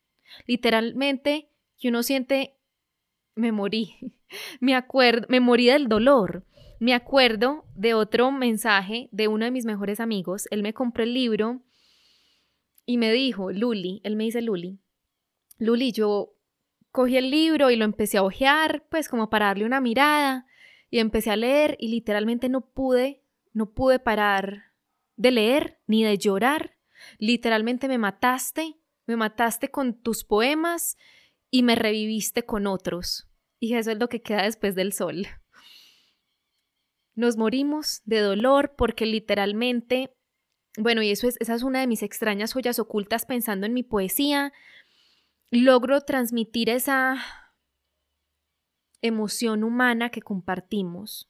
[0.46, 2.56] Literalmente, que uno siente,
[3.34, 3.96] me morí,
[4.60, 6.46] me acuerdo, me morí del dolor.
[6.80, 11.14] Me acuerdo de otro mensaje de uno de mis mejores amigos, él me compró el
[11.14, 11.62] libro
[12.86, 14.80] y me dijo, Luli, él me dice Luli,
[15.60, 16.34] Luli, yo
[16.92, 20.46] cogí el libro y lo empecé a hojear, pues como para darle una mirada
[20.90, 23.24] y empecé a leer y literalmente no pude,
[23.54, 24.74] no pude parar
[25.16, 26.78] de leer ni de llorar.
[27.18, 28.78] Literalmente me mataste,
[29.08, 30.98] me mataste con tus poemas
[31.50, 33.30] y me reviviste con otros.
[33.60, 35.28] Y eso es lo que queda después del sol.
[37.14, 40.16] Nos morimos de dolor porque literalmente,
[40.78, 43.84] bueno, y eso es, esa es una de mis extrañas joyas ocultas pensando en mi
[43.84, 44.54] poesía,
[45.52, 47.18] logro transmitir esa
[49.02, 51.30] emoción humana que compartimos.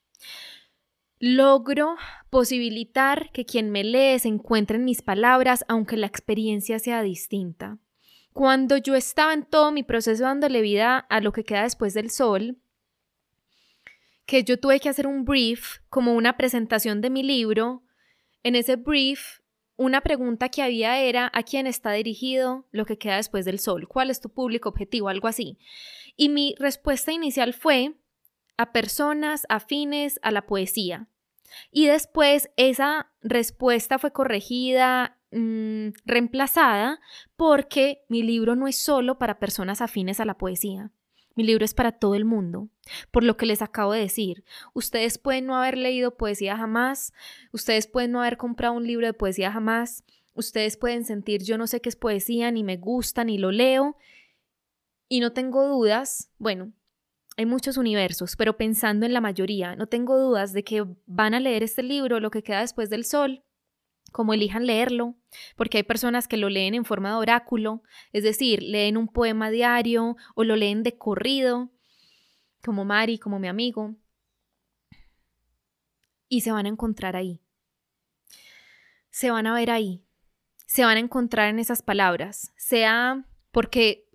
[1.18, 1.96] Logro
[2.30, 7.78] posibilitar que quien me lee se encuentre en mis palabras, aunque la experiencia sea distinta.
[8.32, 12.10] Cuando yo estaba en todo mi proceso dándole vida a lo que queda después del
[12.10, 12.58] sol,
[14.24, 17.82] que yo tuve que hacer un brief como una presentación de mi libro,
[18.42, 19.41] en ese brief
[19.76, 23.88] una pregunta que había era a quién está dirigido lo que queda después del sol,
[23.88, 25.58] cuál es tu público objetivo, algo así.
[26.16, 27.94] Y mi respuesta inicial fue
[28.56, 31.08] a personas afines a la poesía.
[31.70, 37.00] Y después esa respuesta fue corregida, mm, reemplazada,
[37.36, 40.90] porque mi libro no es solo para personas afines a la poesía.
[41.34, 42.68] Mi libro es para todo el mundo,
[43.10, 44.44] por lo que les acabo de decir.
[44.74, 47.12] Ustedes pueden no haber leído poesía jamás,
[47.52, 51.66] ustedes pueden no haber comprado un libro de poesía jamás, ustedes pueden sentir yo no
[51.66, 53.96] sé qué es poesía, ni me gusta, ni lo leo,
[55.08, 56.72] y no tengo dudas, bueno,
[57.36, 61.40] hay muchos universos, pero pensando en la mayoría, no tengo dudas de que van a
[61.40, 63.42] leer este libro, lo que queda después del sol,
[64.12, 65.16] como elijan leerlo,
[65.56, 69.50] porque hay personas que lo leen en forma de oráculo, es decir, leen un poema
[69.50, 71.70] diario o lo leen de corrido,
[72.62, 73.96] como Mari, como mi amigo,
[76.28, 77.40] y se van a encontrar ahí.
[79.10, 80.02] Se van a ver ahí,
[80.66, 84.08] se van a encontrar en esas palabras, sea porque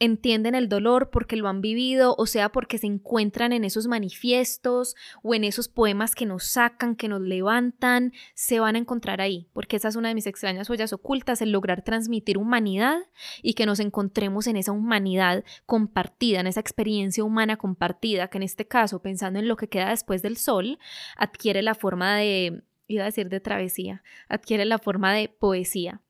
[0.00, 4.96] entienden el dolor porque lo han vivido, o sea, porque se encuentran en esos manifiestos
[5.22, 9.48] o en esos poemas que nos sacan, que nos levantan, se van a encontrar ahí,
[9.52, 12.96] porque esa es una de mis extrañas joyas ocultas, el lograr transmitir humanidad
[13.42, 18.44] y que nos encontremos en esa humanidad compartida, en esa experiencia humana compartida, que en
[18.44, 20.78] este caso, pensando en lo que queda después del sol,
[21.16, 26.00] adquiere la forma de, iba a decir de travesía, adquiere la forma de poesía.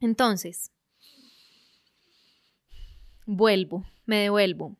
[0.00, 0.71] Entonces,
[3.26, 4.76] vuelvo, me devuelvo.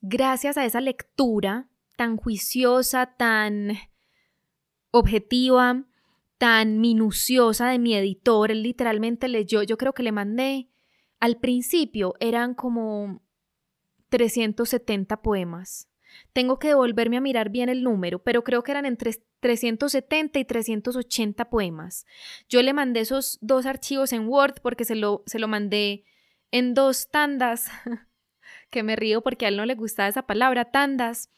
[0.00, 3.72] Gracias a esa lectura tan juiciosa, tan
[4.90, 5.84] objetiva,
[6.38, 10.68] tan minuciosa de mi editor, él literalmente leyó, yo creo que le mandé,
[11.20, 13.22] al principio eran como
[14.08, 15.88] 370 poemas.
[16.32, 20.44] Tengo que devolverme a mirar bien el número, pero creo que eran entre 370 y
[20.44, 22.06] 380 poemas.
[22.48, 26.04] Yo le mandé esos dos archivos en Word porque se lo, se lo mandé
[26.52, 27.68] en dos tandas,
[28.70, 31.30] que me río porque a él no le gustaba esa palabra, tandas.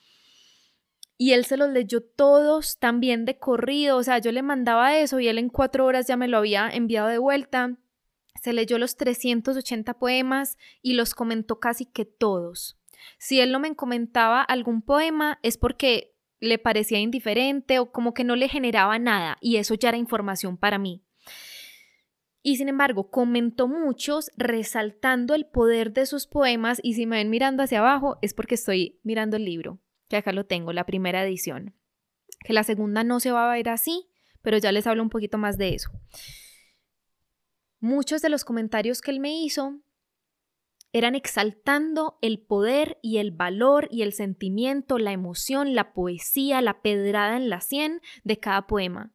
[1.16, 5.20] y él se los leyó todos también de corrido, o sea, yo le mandaba eso
[5.20, 7.78] y él en cuatro horas ya me lo había enviado de vuelta.
[8.42, 12.76] Se leyó los 380 poemas y los comentó casi que todos.
[13.18, 18.24] Si él no me comentaba algún poema es porque le parecía indiferente o como que
[18.24, 21.03] no le generaba nada y eso ya era información para mí.
[22.46, 27.30] Y sin embargo, comentó muchos resaltando el poder de sus poemas y si me ven
[27.30, 31.24] mirando hacia abajo es porque estoy mirando el libro, que acá lo tengo, la primera
[31.24, 31.74] edición.
[32.40, 34.10] Que la segunda no se va a ver así,
[34.42, 35.90] pero ya les hablo un poquito más de eso.
[37.80, 39.80] Muchos de los comentarios que él me hizo
[40.92, 46.82] eran exaltando el poder y el valor y el sentimiento, la emoción, la poesía, la
[46.82, 49.14] pedrada en la sien de cada poema.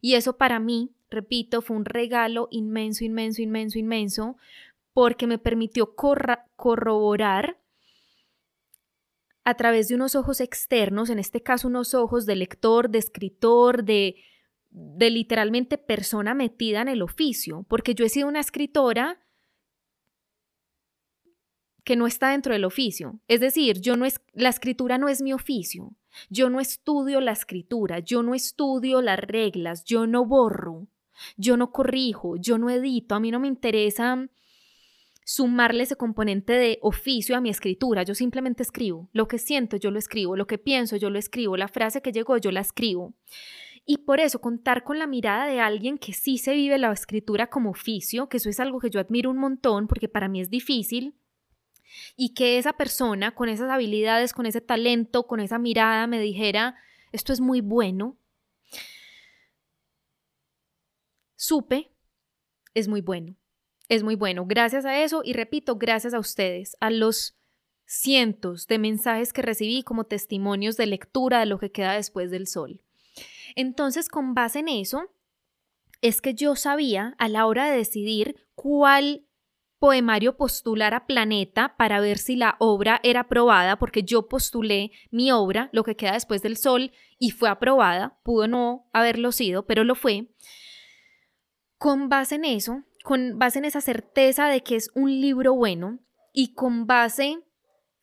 [0.00, 4.36] Y eso para mí, repito, fue un regalo inmenso, inmenso, inmenso, inmenso,
[4.92, 7.58] porque me permitió corroborar
[9.44, 13.84] a través de unos ojos externos, en este caso unos ojos de lector, de escritor,
[13.84, 14.16] de,
[14.70, 19.20] de literalmente persona metida en el oficio, porque yo he sido una escritora
[21.84, 23.20] que no está dentro del oficio.
[23.26, 25.96] Es decir, yo no es, la escritura no es mi oficio.
[26.28, 30.88] Yo no estudio la escritura, yo no estudio las reglas, yo no borro,
[31.36, 33.14] yo no corrijo, yo no edito.
[33.14, 34.28] A mí no me interesa
[35.24, 38.02] sumarle ese componente de oficio a mi escritura.
[38.02, 39.08] Yo simplemente escribo.
[39.12, 40.36] Lo que siento, yo lo escribo.
[40.36, 41.56] Lo que pienso, yo lo escribo.
[41.56, 43.14] La frase que llegó, yo la escribo.
[43.86, 47.48] Y por eso contar con la mirada de alguien que sí se vive la escritura
[47.48, 50.50] como oficio, que eso es algo que yo admiro un montón porque para mí es
[50.50, 51.14] difícil,
[52.16, 56.76] y que esa persona con esas habilidades, con ese talento, con esa mirada me dijera,
[57.12, 58.16] esto es muy bueno,
[61.40, 61.90] supe,
[62.74, 63.34] es muy bueno,
[63.88, 64.44] es muy bueno.
[64.46, 67.38] Gracias a eso y repito, gracias a ustedes, a los
[67.86, 72.46] cientos de mensajes que recibí como testimonios de lectura de lo que queda después del
[72.46, 72.82] sol.
[73.56, 75.10] Entonces, con base en eso,
[76.02, 79.24] es que yo sabía a la hora de decidir cuál
[79.78, 85.32] poemario postular a Planeta para ver si la obra era aprobada, porque yo postulé mi
[85.32, 89.84] obra, lo que queda después del sol, y fue aprobada, pudo no haberlo sido, pero
[89.84, 90.28] lo fue.
[91.80, 95.98] Con base en eso, con base en esa certeza de que es un libro bueno
[96.30, 97.38] y con base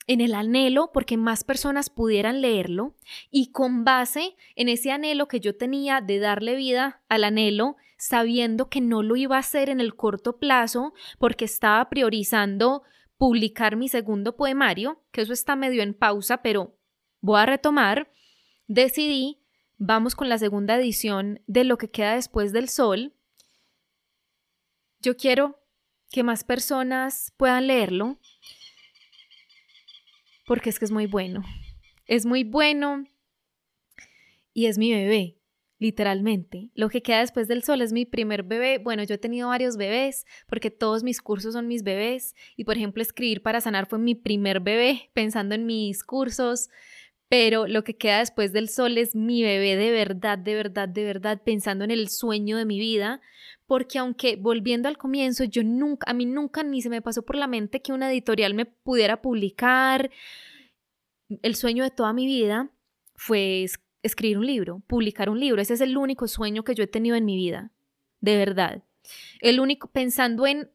[0.08, 2.96] en el anhelo porque más personas pudieran leerlo
[3.30, 8.68] y con base en ese anhelo que yo tenía de darle vida al anhelo sabiendo
[8.68, 12.82] que no lo iba a hacer en el corto plazo porque estaba priorizando
[13.16, 16.76] publicar mi segundo poemario, que eso está medio en pausa, pero
[17.22, 18.12] voy a retomar,
[18.66, 19.44] decidí,
[19.78, 23.14] vamos con la segunda edición de Lo que queda después del sol.
[25.02, 25.60] Yo quiero
[26.10, 28.18] que más personas puedan leerlo,
[30.46, 31.44] porque es que es muy bueno.
[32.06, 33.04] Es muy bueno
[34.54, 35.38] y es mi bebé
[35.80, 36.72] literalmente.
[36.74, 38.80] Lo que queda después del sol es mi primer bebé.
[38.80, 42.78] Bueno, yo he tenido varios bebés porque todos mis cursos son mis bebés y por
[42.78, 46.70] ejemplo escribir para sanar fue mi primer bebé pensando en mis cursos.
[47.30, 51.04] Pero lo que queda después del sol es mi bebé de verdad, de verdad, de
[51.04, 53.22] verdad, pensando en el sueño de mi vida,
[53.66, 57.36] porque aunque volviendo al comienzo, yo nunca, a mí nunca ni se me pasó por
[57.36, 60.10] la mente que una editorial me pudiera publicar.
[61.42, 62.72] El sueño de toda mi vida
[63.16, 63.66] fue
[64.04, 65.62] escribir un libro, publicar un libro.
[65.62, 67.72] Ese es el único sueño que yo he tenido en mi vida,
[68.22, 68.84] de verdad.
[69.42, 70.72] El único, pensando en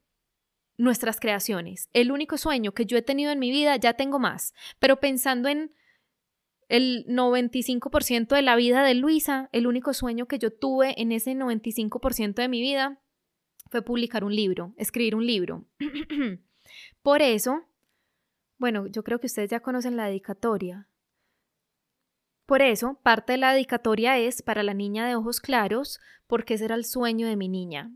[0.76, 4.52] nuestras creaciones, el único sueño que yo he tenido en mi vida, ya tengo más,
[4.78, 5.72] pero pensando en
[6.72, 11.34] el 95% de la vida de Luisa, el único sueño que yo tuve en ese
[11.34, 12.98] 95% de mi vida
[13.70, 15.66] fue publicar un libro, escribir un libro.
[17.02, 17.68] Por eso,
[18.56, 20.88] bueno, yo creo que ustedes ya conocen la dedicatoria.
[22.46, 26.64] Por eso, parte de la dedicatoria es para la niña de ojos claros, porque ese
[26.64, 27.92] era el sueño de mi niña.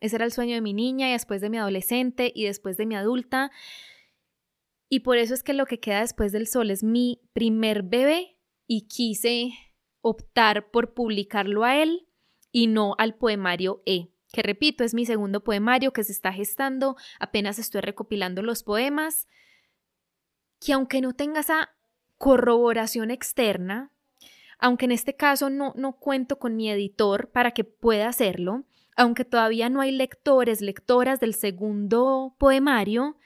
[0.00, 2.84] Ese era el sueño de mi niña y después de mi adolescente y después de
[2.84, 3.50] mi adulta.
[4.88, 8.38] Y por eso es que lo que queda después del sol es mi primer bebé
[8.66, 9.50] y quise
[10.00, 12.08] optar por publicarlo a él
[12.52, 16.96] y no al poemario E, que repito, es mi segundo poemario que se está gestando,
[17.18, 19.26] apenas estoy recopilando los poemas,
[20.60, 21.70] que aunque no tenga esa
[22.16, 23.92] corroboración externa,
[24.58, 28.64] aunque en este caso no, no cuento con mi editor para que pueda hacerlo,
[28.96, 33.16] aunque todavía no hay lectores, lectoras del segundo poemario,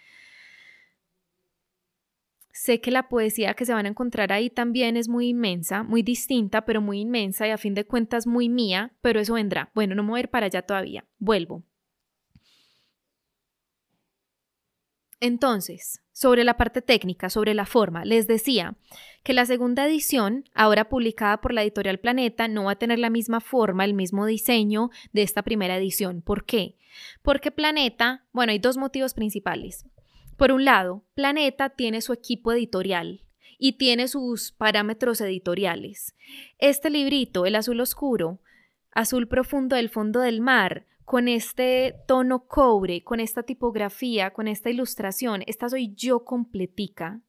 [2.53, 6.03] sé que la poesía que se van a encontrar ahí también es muy inmensa, muy
[6.03, 9.71] distinta, pero muy inmensa y a fin de cuentas muy mía, pero eso vendrá.
[9.75, 11.65] Bueno, no ir para allá todavía, vuelvo.
[15.21, 18.77] Entonces, sobre la parte técnica, sobre la forma, les decía
[19.23, 23.09] que la segunda edición, ahora publicada por la editorial Planeta, no va a tener la
[23.09, 26.23] misma forma, el mismo diseño de esta primera edición.
[26.23, 26.77] ¿Por qué?
[27.23, 29.87] Porque Planeta, bueno, hay dos motivos principales.
[30.43, 33.23] Por un lado, Planeta tiene su equipo editorial
[33.59, 36.17] y tiene sus parámetros editoriales.
[36.59, 38.41] Este librito, El azul oscuro,
[38.91, 44.69] azul profundo del fondo del mar, con este tono cobre, con esta tipografía, con esta
[44.69, 47.21] ilustración, esta soy yo completica.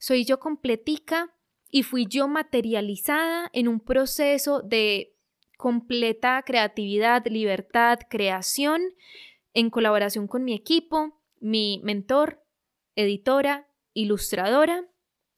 [0.00, 1.32] Soy yo completica
[1.70, 5.14] y fui yo materializada en un proceso de
[5.56, 8.82] completa creatividad, libertad, creación,
[9.54, 12.42] en colaboración con mi equipo, mi mentor,
[13.02, 14.84] editora, ilustradora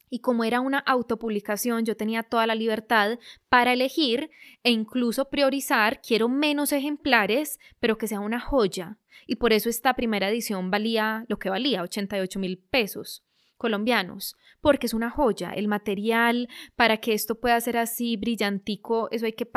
[0.09, 4.31] y como era una autopublicación, yo tenía toda la libertad para elegir
[4.65, 8.99] e incluso priorizar, quiero menos ejemplares, pero que sea una joya.
[9.27, 13.25] Y por eso esta primera edición valía lo que valía, 88 mil pesos
[13.57, 15.53] colombianos, porque es una joya.
[15.53, 19.49] El material, para que esto pueda ser así brillantico, eso hay que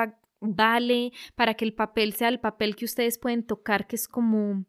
[0.41, 4.66] vale, para que el papel sea el papel que ustedes pueden tocar, que es como,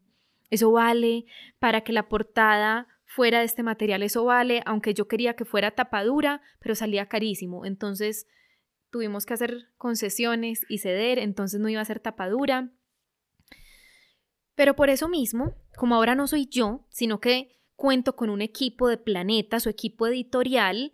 [0.49, 1.25] eso vale,
[1.59, 4.03] para que la portada fuera de este material.
[4.03, 7.65] Eso vale, aunque yo quería que fuera tapadura, pero salía carísimo.
[7.65, 8.27] Entonces
[8.89, 12.71] tuvimos que hacer concesiones y ceder, entonces no iba a ser tapadura.
[14.55, 18.87] Pero por eso mismo, como ahora no soy yo, sino que cuento con un equipo
[18.87, 20.93] de Planeta, su equipo editorial,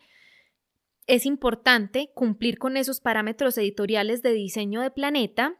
[1.07, 5.59] es importante cumplir con esos parámetros editoriales de diseño de Planeta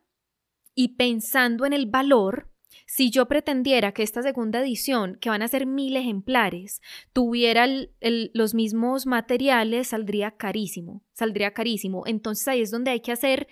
[0.74, 2.51] y pensando en el valor,
[2.86, 6.82] si yo pretendiera que esta segunda edición, que van a ser mil ejemplares,
[7.14, 7.68] tuviera
[8.02, 12.04] los mismos materiales, saldría carísimo, saldría carísimo.
[12.06, 13.48] Entonces ahí es donde hay que hacer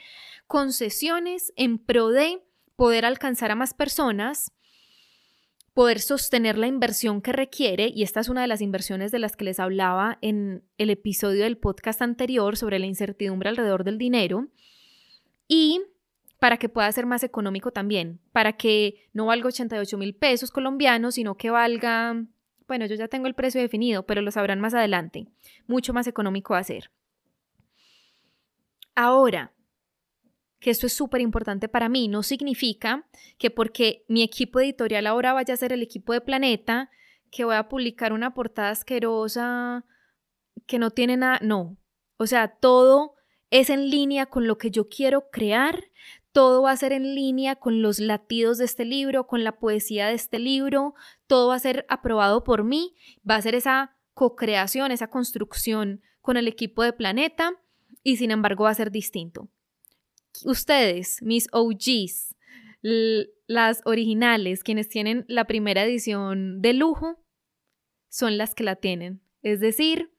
[0.48, 2.42] concesiones en pro de
[2.76, 4.52] poder alcanzar a más personas,
[5.74, 9.36] poder sostener la inversión que requiere, y esta es una de las inversiones de las
[9.36, 14.48] que les hablaba en el episodio del podcast anterior sobre la incertidumbre alrededor del dinero,
[15.48, 15.82] y
[16.40, 21.16] para que pueda ser más económico también, para que no valga 88 mil pesos colombianos,
[21.16, 22.26] sino que valga,
[22.68, 25.28] bueno, yo ya tengo el precio definido, pero lo sabrán más adelante,
[25.68, 26.92] mucho más económico va a ser.
[28.96, 29.54] Ahora,
[30.60, 35.34] que esto es súper importante para mí, no significa que porque mi equipo editorial ahora
[35.34, 36.90] vaya a ser el equipo de Planeta,
[37.32, 39.86] que voy a publicar una portada asquerosa
[40.66, 41.78] que no tiene nada, no.
[42.18, 43.16] O sea, todo
[43.52, 45.86] es en línea con lo que yo quiero crear,
[46.32, 50.08] todo va a ser en línea con los latidos de este libro, con la poesía
[50.08, 50.94] de este libro,
[51.28, 52.96] todo va a ser aprobado por mí,
[53.28, 57.54] va a ser esa co-creación, esa construcción con el equipo de Planeta
[58.04, 59.50] y sin embargo va a ser distinto.
[60.46, 62.36] Ustedes, mis OGs,
[62.82, 67.24] las originales, quienes tienen la primera edición de lujo,
[68.10, 69.22] son las que la tienen.
[69.42, 70.12] Es decir,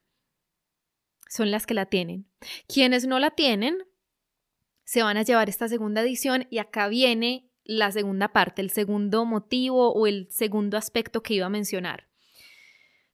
[1.28, 2.26] son las que la tienen.
[2.66, 3.78] Quienes no la tienen,
[4.90, 9.24] se van a llevar esta segunda edición y acá viene la segunda parte, el segundo
[9.24, 12.08] motivo o el segundo aspecto que iba a mencionar.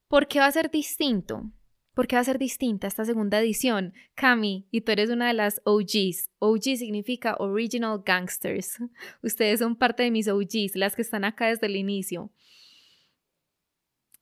[0.08, 1.52] ¿Por qué va a ser distinto?
[1.92, 3.92] ¿Por qué va a ser distinta esta segunda edición?
[4.14, 6.30] Cami, y tú eres una de las OGs.
[6.38, 8.78] OG significa Original Gangsters.
[9.22, 12.30] Ustedes son parte de mis OGs, las que están acá desde el inicio.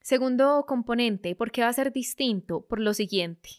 [0.00, 2.66] Segundo componente, ¿por qué va a ser distinto?
[2.66, 3.50] Por lo siguiente,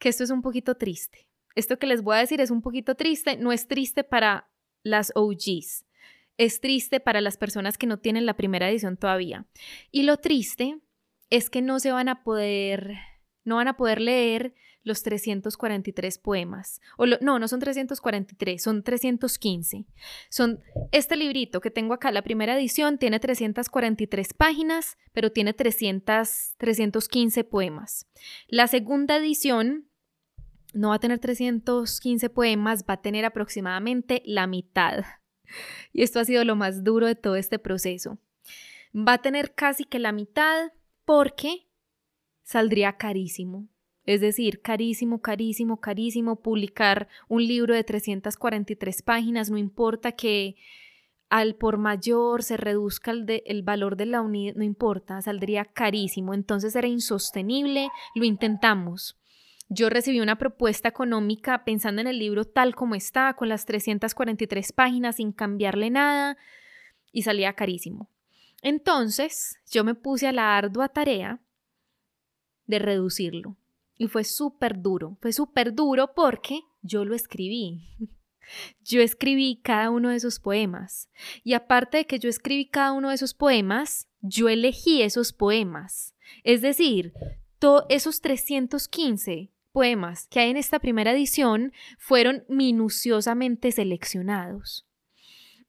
[0.00, 1.27] que esto es un poquito triste.
[1.58, 4.48] Esto que les voy a decir es un poquito triste, no es triste para
[4.84, 5.84] las OGs,
[6.36, 9.44] es triste para las personas que no tienen la primera edición todavía.
[9.90, 10.78] Y lo triste
[11.30, 12.94] es que no se van a poder,
[13.42, 14.54] no van a poder leer
[14.84, 16.80] los 343 poemas.
[16.96, 19.84] O no, no son 343, son 315.
[20.30, 20.60] Son
[20.92, 27.42] este librito que tengo acá, la primera edición, tiene 343 páginas, pero tiene 300, 315
[27.42, 28.06] poemas.
[28.46, 29.88] La segunda edición
[30.78, 35.04] no va a tener 315 poemas, va a tener aproximadamente la mitad.
[35.94, 38.18] Y esto ha sido lo más duro de todo este proceso.
[38.94, 40.72] Va a tener casi que la mitad
[41.06, 41.70] porque
[42.42, 43.66] saldría carísimo.
[44.04, 50.56] Es decir, carísimo, carísimo, carísimo publicar un libro de 343 páginas, no importa que
[51.30, 56.34] al por mayor se reduzca el, el valor de la unidad, no importa, saldría carísimo.
[56.34, 59.18] Entonces era insostenible, lo intentamos.
[59.68, 64.72] Yo recibí una propuesta económica pensando en el libro tal como está, con las 343
[64.72, 66.38] páginas, sin cambiarle nada,
[67.12, 68.10] y salía carísimo.
[68.62, 71.40] Entonces, yo me puse a la ardua tarea
[72.66, 73.56] de reducirlo.
[73.96, 77.82] Y fue súper duro, fue súper duro porque yo lo escribí.
[78.84, 81.10] yo escribí cada uno de esos poemas.
[81.44, 86.14] Y aparte de que yo escribí cada uno de esos poemas, yo elegí esos poemas.
[86.42, 87.12] Es decir,
[87.88, 94.88] esos 315 poemas que hay en esta primera edición fueron minuciosamente seleccionados.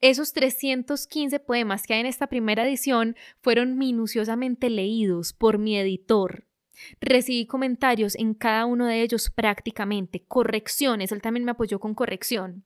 [0.02, 6.48] Esos 315 poemas que hay en esta primera edición fueron minuciosamente leídos por mi editor.
[7.00, 12.66] Recibí comentarios en cada uno de ellos prácticamente, correcciones, él también me apoyó con corrección.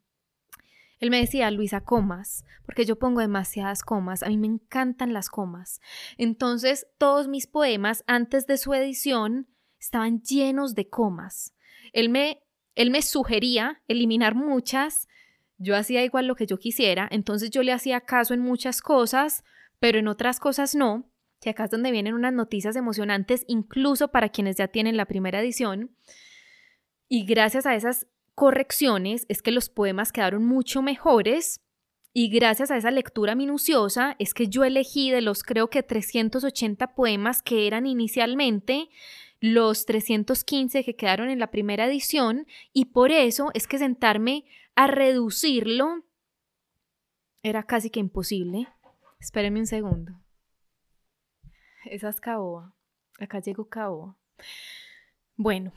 [1.00, 5.28] Él me decía, Luisa, comas, porque yo pongo demasiadas comas, a mí me encantan las
[5.28, 5.82] comas.
[6.18, 9.50] Entonces, todos mis poemas, antes de su edición,
[9.84, 11.54] estaban llenos de comas.
[11.92, 12.42] Él me,
[12.76, 15.08] él me sugería eliminar muchas,
[15.58, 19.44] yo hacía igual lo que yo quisiera, entonces yo le hacía caso en muchas cosas,
[19.80, 24.30] pero en otras cosas no, que acá es donde vienen unas noticias emocionantes, incluso para
[24.30, 25.96] quienes ya tienen la primera edición.
[27.10, 31.62] Y gracias a esas correcciones es que los poemas quedaron mucho mejores
[32.14, 36.96] y gracias a esa lectura minuciosa es que yo elegí de los creo que 380
[36.96, 38.90] poemas que eran inicialmente,
[39.44, 44.88] los 315 que quedaron en la primera edición y por eso es que sentarme a
[44.88, 46.06] reducirlo
[47.44, 48.70] era casi que imposible.
[49.20, 50.14] Espérenme un segundo.
[51.84, 52.74] Esa es caoba.
[53.20, 54.16] Acá llegó caoba.
[55.36, 55.74] Bueno,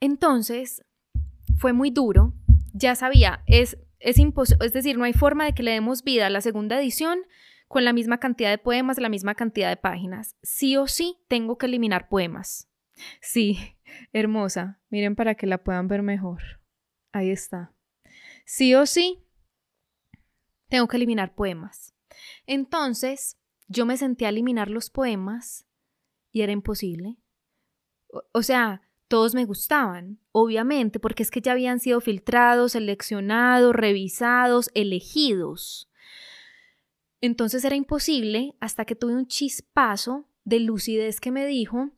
[0.00, 0.84] entonces
[1.56, 2.34] fue muy duro.
[2.74, 6.30] Ya sabía, es, es es decir, no hay forma de que le demos vida a
[6.30, 7.20] la segunda edición
[7.72, 10.36] con la misma cantidad de poemas, la misma cantidad de páginas.
[10.42, 12.70] Sí o sí tengo que eliminar poemas.
[13.22, 13.58] Sí,
[14.12, 14.82] hermosa.
[14.90, 16.42] Miren para que la puedan ver mejor.
[17.12, 17.72] Ahí está.
[18.44, 19.24] Sí o sí
[20.68, 21.94] tengo que eliminar poemas.
[22.46, 25.66] Entonces, yo me senté a eliminar los poemas
[26.30, 27.16] y era imposible.
[28.08, 33.74] O, o sea, todos me gustaban, obviamente, porque es que ya habían sido filtrados, seleccionados,
[33.74, 35.88] revisados, elegidos.
[37.22, 41.90] Entonces era imposible hasta que tuve un chispazo de lucidez que me dijo,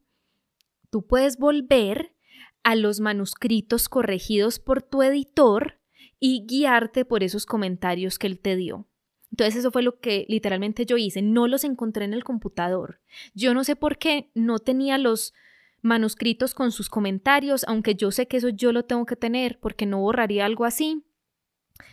[0.90, 2.14] tú puedes volver
[2.62, 5.80] a los manuscritos corregidos por tu editor
[6.20, 8.86] y guiarte por esos comentarios que él te dio.
[9.30, 11.22] Entonces eso fue lo que literalmente yo hice.
[11.22, 13.00] No los encontré en el computador.
[13.34, 15.32] Yo no sé por qué no tenía los
[15.80, 19.86] manuscritos con sus comentarios, aunque yo sé que eso yo lo tengo que tener porque
[19.86, 21.02] no borraría algo así.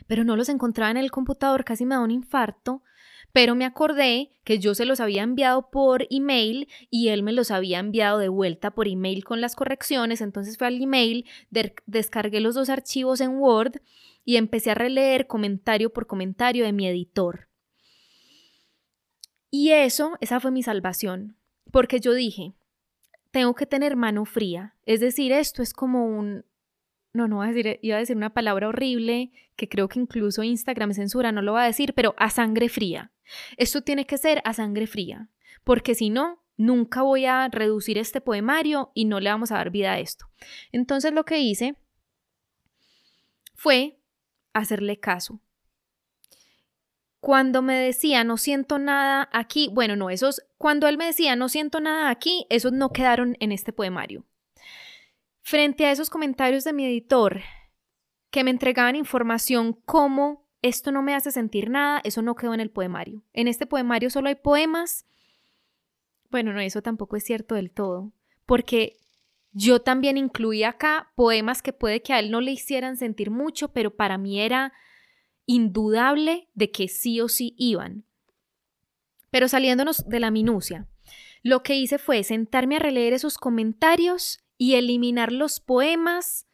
[0.08, 2.84] Pero no los encontraba en el computador, casi me da un infarto
[3.34, 7.52] pero me acordé que yo se los había enviado por email y él me los
[7.52, 11.26] había enviado de vuelta por email con las correcciones, entonces fue al email,
[11.86, 13.82] descargué los dos archivos en Word
[14.26, 17.50] y empecé a releer comentario por comentario de mi editor.
[19.50, 21.38] Y eso, esa fue mi salvación,
[21.72, 22.54] porque yo dije,
[23.32, 26.46] tengo que tener mano fría, es decir, esto es como un,
[27.14, 31.32] no, no decir, iba a decir una palabra horrible que creo que incluso Instagram censura,
[31.32, 33.12] no lo va a decir, pero a sangre fría.
[33.58, 35.30] Esto tiene que ser a sangre fría,
[35.64, 39.72] porque si no, nunca voy a reducir este poemario y no le vamos a dar
[39.72, 40.28] vida a esto.
[40.72, 41.76] Entonces lo que hice
[43.56, 44.00] fue
[44.54, 45.42] hacerle caso.
[47.20, 51.50] Cuando me decía no siento nada aquí, bueno, no, esos, cuando él me decía no
[51.50, 54.26] siento nada aquí, esos no quedaron en este poemario.
[55.42, 57.42] Frente a esos comentarios de mi editor
[58.30, 62.60] que me entregaban información como esto no me hace sentir nada, eso no quedó en
[62.60, 63.24] el poemario.
[63.34, 65.06] En este poemario solo hay poemas.
[66.30, 68.14] Bueno, no, eso tampoco es cierto del todo,
[68.46, 68.98] porque
[69.52, 73.74] yo también incluí acá poemas que puede que a él no le hicieran sentir mucho,
[73.74, 74.72] pero para mí era
[75.46, 78.06] indudable de que sí o sí iban.
[79.32, 80.88] Pero saliéndonos de la minucia,
[81.42, 86.46] lo que hice fue sentarme a releer esos comentarios y eliminar los poemas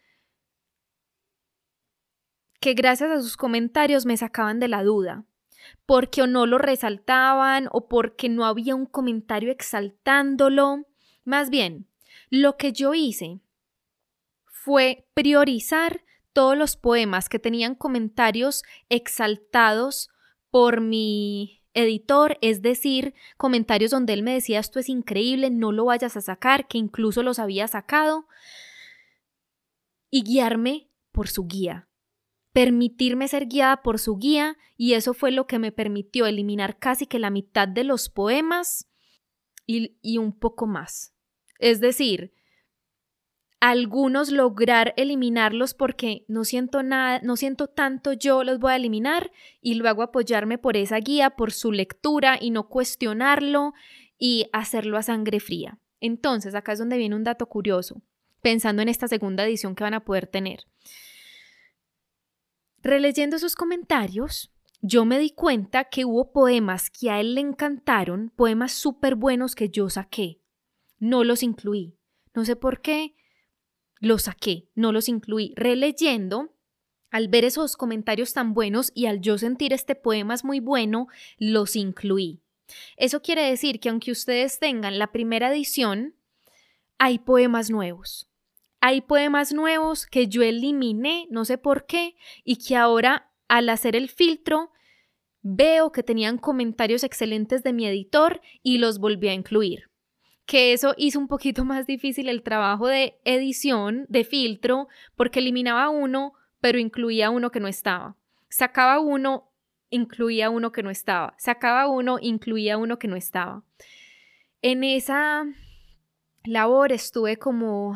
[2.62, 5.26] que gracias a sus comentarios me sacaban de la duda,
[5.86, 10.86] porque o no lo resaltaban o porque no había un comentario exaltándolo.
[11.26, 11.90] Más bien,
[12.30, 13.42] lo que yo hice
[14.46, 20.10] fue priorizar todos los poemas que tenían comentarios exaltados
[20.50, 25.86] por mi editor, es decir, comentarios donde él me decía esto es increíble, no lo
[25.86, 28.28] vayas a sacar, que incluso los había sacado,
[30.10, 31.88] y guiarme por su guía,
[32.52, 37.06] permitirme ser guiada por su guía, y eso fue lo que me permitió eliminar casi
[37.06, 38.90] que la mitad de los poemas
[39.66, 41.14] y, y un poco más.
[41.60, 42.34] Es decir,
[43.60, 49.32] algunos lograr eliminarlos porque no siento nada, no siento tanto yo los voy a eliminar
[49.62, 53.74] y luego apoyarme por esa guía, por su lectura y no cuestionarlo
[54.18, 55.80] y hacerlo a sangre fría.
[56.00, 58.02] Entonces, acá es donde viene un dato curioso,
[58.42, 60.66] pensando en esta segunda edición que van a poder tener.
[62.84, 68.32] releyendo esos comentarios, yo me di cuenta que hubo poemas que a él le encantaron,
[68.36, 70.40] poemas súper buenos que yo saqué.
[71.00, 71.98] No los incluí.
[72.34, 73.16] No sé por qué,
[74.00, 75.54] los saqué, no los incluí.
[75.56, 76.54] Releyendo,
[77.10, 81.08] al ver esos comentarios tan buenos y al yo sentir este poema es muy bueno,
[81.38, 82.42] los incluí.
[82.98, 86.16] Eso quiere decir que aunque ustedes tengan la primera edición,
[86.98, 88.30] hay poemas nuevos.
[88.82, 93.96] Hay poemas nuevos que yo eliminé, no sé por qué, y que ahora al hacer
[93.96, 94.72] el filtro
[95.42, 99.87] veo que tenían comentarios excelentes de mi editor y los volví a incluir.
[100.48, 105.90] Que eso hizo un poquito más difícil el trabajo de edición, de filtro, porque eliminaba
[105.90, 108.16] uno, pero incluía uno que no estaba.
[108.50, 109.52] Sacaba uno,
[109.92, 111.36] incluía uno que no estaba.
[111.38, 113.64] Sacaba uno, incluía uno que no estaba.
[114.64, 115.46] En esa
[116.44, 117.94] labor estuve como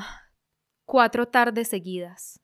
[0.86, 2.41] cuatro tardes seguidas.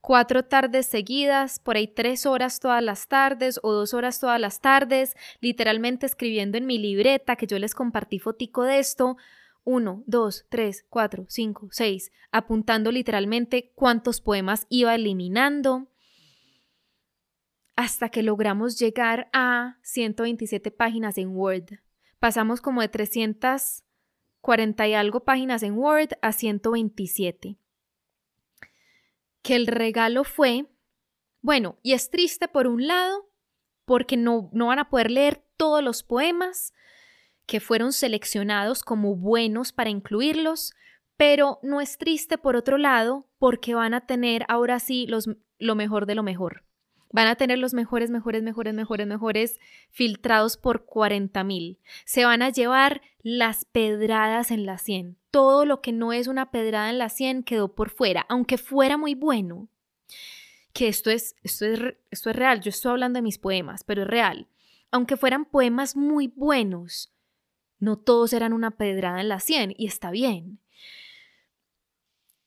[0.00, 4.60] Cuatro tardes seguidas, por ahí tres horas todas las tardes o dos horas todas las
[4.60, 9.18] tardes, literalmente escribiendo en mi libreta que yo les compartí fotico de esto,
[9.62, 15.88] uno, dos, tres, cuatro, cinco, seis, apuntando literalmente cuántos poemas iba eliminando,
[17.76, 21.78] hasta que logramos llegar a 127 páginas en Word.
[22.18, 27.59] Pasamos como de 340 y algo páginas en Word a 127.
[29.42, 30.66] Que el regalo fue,
[31.40, 33.30] bueno, y es triste por un lado,
[33.84, 36.72] porque no, no van a poder leer todos los poemas,
[37.46, 40.72] que fueron seleccionados como buenos para incluirlos,
[41.16, 45.28] pero no es triste por otro lado porque van a tener ahora sí los,
[45.58, 46.64] lo mejor de lo mejor.
[47.12, 49.60] Van a tener los mejores, mejores, mejores, mejores, mejores
[49.90, 51.80] filtrados por 40 mil.
[52.04, 55.19] Se van a llevar las pedradas en la 100.
[55.30, 58.96] Todo lo que no es una pedrada en la 100 quedó por fuera, aunque fuera
[58.96, 59.68] muy bueno.
[60.72, 62.60] Que esto es, esto es, esto es real.
[62.60, 64.48] Yo estoy hablando de mis poemas, pero es real.
[64.90, 67.12] Aunque fueran poemas muy buenos,
[67.78, 70.60] no todos eran una pedrada en la 100 y está bien.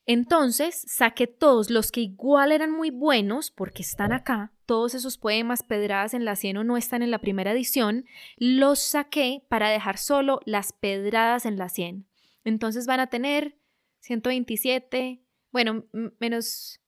[0.06, 5.64] Entonces saqué todos los que igual eran muy buenos, porque están acá, todos esos poemas
[5.64, 8.06] pedradas en la 100 o no están en la primera edición,
[8.36, 12.06] los saqué para dejar solo las pedradas en la 100.
[12.44, 13.58] Entonces van a tener
[14.00, 15.86] 127, bueno,
[16.20, 16.82] menos,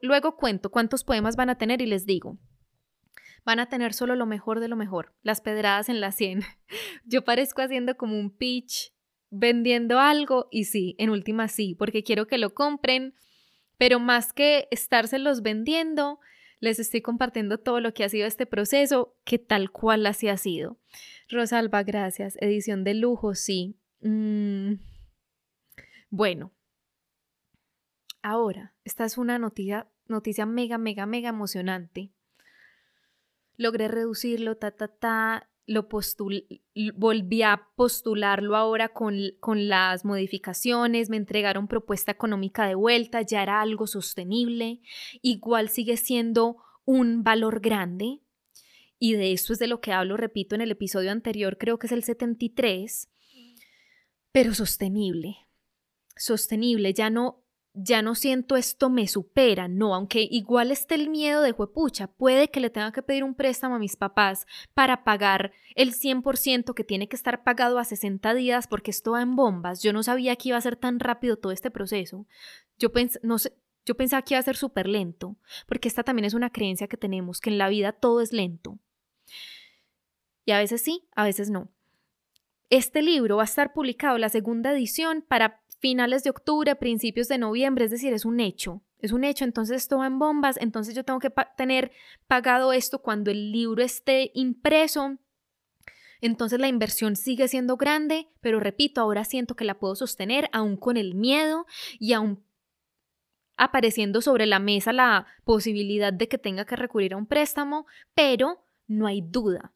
[0.00, 2.38] luego cuento cuántos poemas van a tener y les digo
[3.44, 6.40] van a tener solo lo mejor de lo mejor, las pedradas en la 100.
[7.04, 8.92] Yo parezco haciendo como un pitch
[9.30, 13.14] vendiendo algo y sí, en última sí, porque quiero que lo compren,
[13.76, 16.20] pero más que estárselos vendiendo,
[16.60, 20.36] les estoy compartiendo todo lo que ha sido este proceso, que tal cual así ha
[20.36, 20.78] sido.
[21.28, 22.36] Rosalba, gracias.
[22.40, 23.76] Edición de lujo, sí.
[24.00, 24.74] Mm.
[26.16, 26.52] Bueno,
[28.22, 32.12] ahora, esta es una noticia, noticia mega, mega, mega emocionante.
[33.56, 35.88] Logré reducirlo, ta, ta, ta, lo
[36.94, 43.42] volví a postularlo ahora con, con las modificaciones, me entregaron propuesta económica de vuelta, ya
[43.42, 44.82] era algo sostenible,
[45.20, 48.20] igual sigue siendo un valor grande,
[49.00, 51.88] y de esto es de lo que hablo, repito, en el episodio anterior, creo que
[51.88, 53.10] es el 73,
[54.30, 55.43] pero sostenible,
[56.16, 57.44] sostenible, ya no
[57.74, 62.48] ya no siento esto me supera, no, aunque igual esté el miedo de juepucha, puede
[62.48, 66.84] que le tenga que pedir un préstamo a mis papás para pagar el 100% que
[66.84, 69.82] tiene que estar pagado a 60 días porque esto va en bombas.
[69.82, 72.28] Yo no sabía que iba a ser tan rápido todo este proceso.
[72.78, 72.92] Yo
[73.22, 75.36] no sé, yo pensaba que iba a ser súper lento,
[75.66, 78.78] porque esta también es una creencia que tenemos, que en la vida todo es lento.
[80.44, 81.70] Y a veces sí, a veces no.
[82.70, 87.36] Este libro va a estar publicado, la segunda edición, para finales de octubre, principios de
[87.36, 88.80] noviembre, es decir, es un hecho.
[89.00, 91.92] Es un hecho, entonces esto va en bombas, entonces yo tengo que tener
[92.26, 95.18] pagado esto cuando el libro esté impreso.
[96.22, 100.78] Entonces la inversión sigue siendo grande, pero repito, ahora siento que la puedo sostener aún
[100.78, 101.66] con el miedo
[101.98, 102.42] y aún
[103.58, 108.64] apareciendo sobre la mesa la posibilidad de que tenga que recurrir a un préstamo, pero
[108.86, 109.74] no hay duda,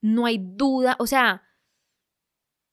[0.00, 1.42] no hay duda, o sea,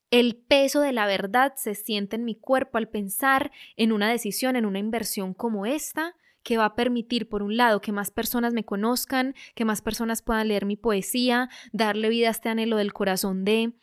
[0.09, 4.55] el peso de la verdad se siente en mi cuerpo al pensar en una decisión,
[4.55, 8.53] en una inversión como esta, que va a permitir, por un lado, que más personas
[8.53, 12.93] me conozcan, que más personas puedan leer mi poesía, darle vida a este anhelo del
[12.93, 13.73] corazón de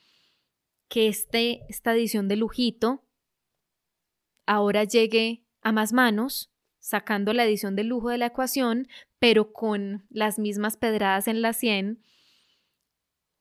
[0.89, 3.05] que este, esta edición de lujito
[4.47, 10.07] ahora llegue a más manos, sacando la edición de lujo de la ecuación, pero con
[10.09, 12.03] las mismas pedradas en la sien,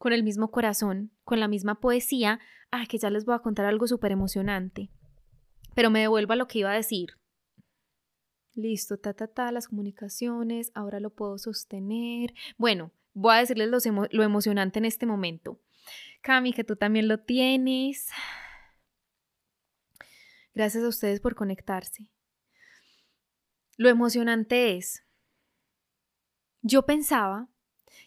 [0.04, 2.42] con el mismo corazón, con la misma poesía,
[2.72, 4.90] Ay, que ya les voy a contar algo súper emocionante.
[5.76, 7.12] Pero me devuelvo a lo que iba a decir.
[8.54, 12.34] Listo, ta, ta, ta, las comunicaciones, ahora lo puedo sostener.
[12.58, 15.62] Bueno, voy a decirles lo, emocionante en este momento.
[16.22, 18.10] Cami, que tú también lo tienes.
[20.54, 22.12] Gracias a ustedes por conectarse.
[23.78, 25.06] Lo emocionante es,
[26.62, 27.48] yo pensaba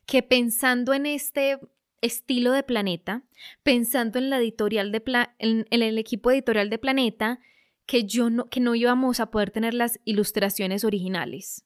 [0.05, 1.59] que pensando en este
[2.07, 3.23] estilo de Planeta,
[3.63, 4.91] pensando en la editorial
[5.39, 7.41] en, el equipo editorial de Planeta,
[7.85, 11.65] que yo no que no íbamos a poder tener las ilustraciones originales.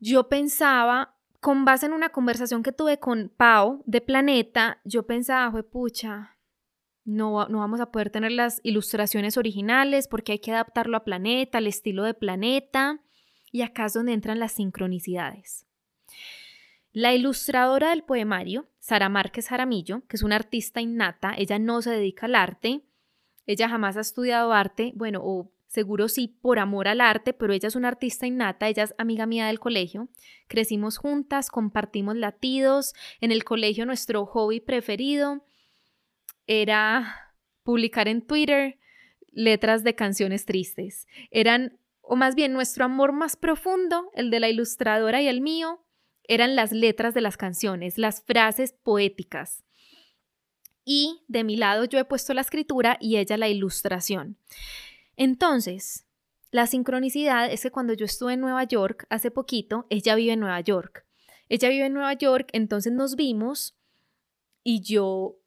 [0.00, 5.50] Yo pensaba con base en una conversación que tuve con Pau de Planeta, yo pensaba,
[5.50, 6.36] fue pucha,
[7.04, 11.58] no, no vamos a poder tener las ilustraciones originales porque hay que adaptarlo a Planeta,
[11.58, 13.00] al estilo de Planeta,
[13.50, 15.66] y acá es donde entran las sincronicidades.
[16.92, 21.90] La ilustradora del poemario, Sara Márquez Jaramillo, que es una artista innata, ella no se
[21.90, 22.80] dedica al arte,
[23.44, 27.68] ella jamás ha estudiado arte, bueno, o seguro sí por amor al arte, pero ella
[27.68, 30.08] es una artista innata, ella es amiga mía del colegio,
[30.46, 35.44] crecimos juntas, compartimos latidos, en el colegio nuestro hobby preferido
[36.46, 37.34] era
[37.64, 38.78] publicar en Twitter
[39.30, 44.48] letras de canciones tristes, eran, o más bien nuestro amor más profundo, el de la
[44.48, 45.84] ilustradora y el mío,
[46.28, 49.64] eran las letras de las canciones, las frases poéticas.
[50.84, 54.38] Y de mi lado yo he puesto la escritura y ella la ilustración.
[55.16, 56.06] Entonces,
[56.50, 60.40] la sincronicidad es que cuando yo estuve en Nueva York hace poquito, ella vive en
[60.40, 61.04] Nueva York.
[61.48, 63.76] Ella vive en Nueva York, entonces nos vimos
[64.62, 65.38] y yo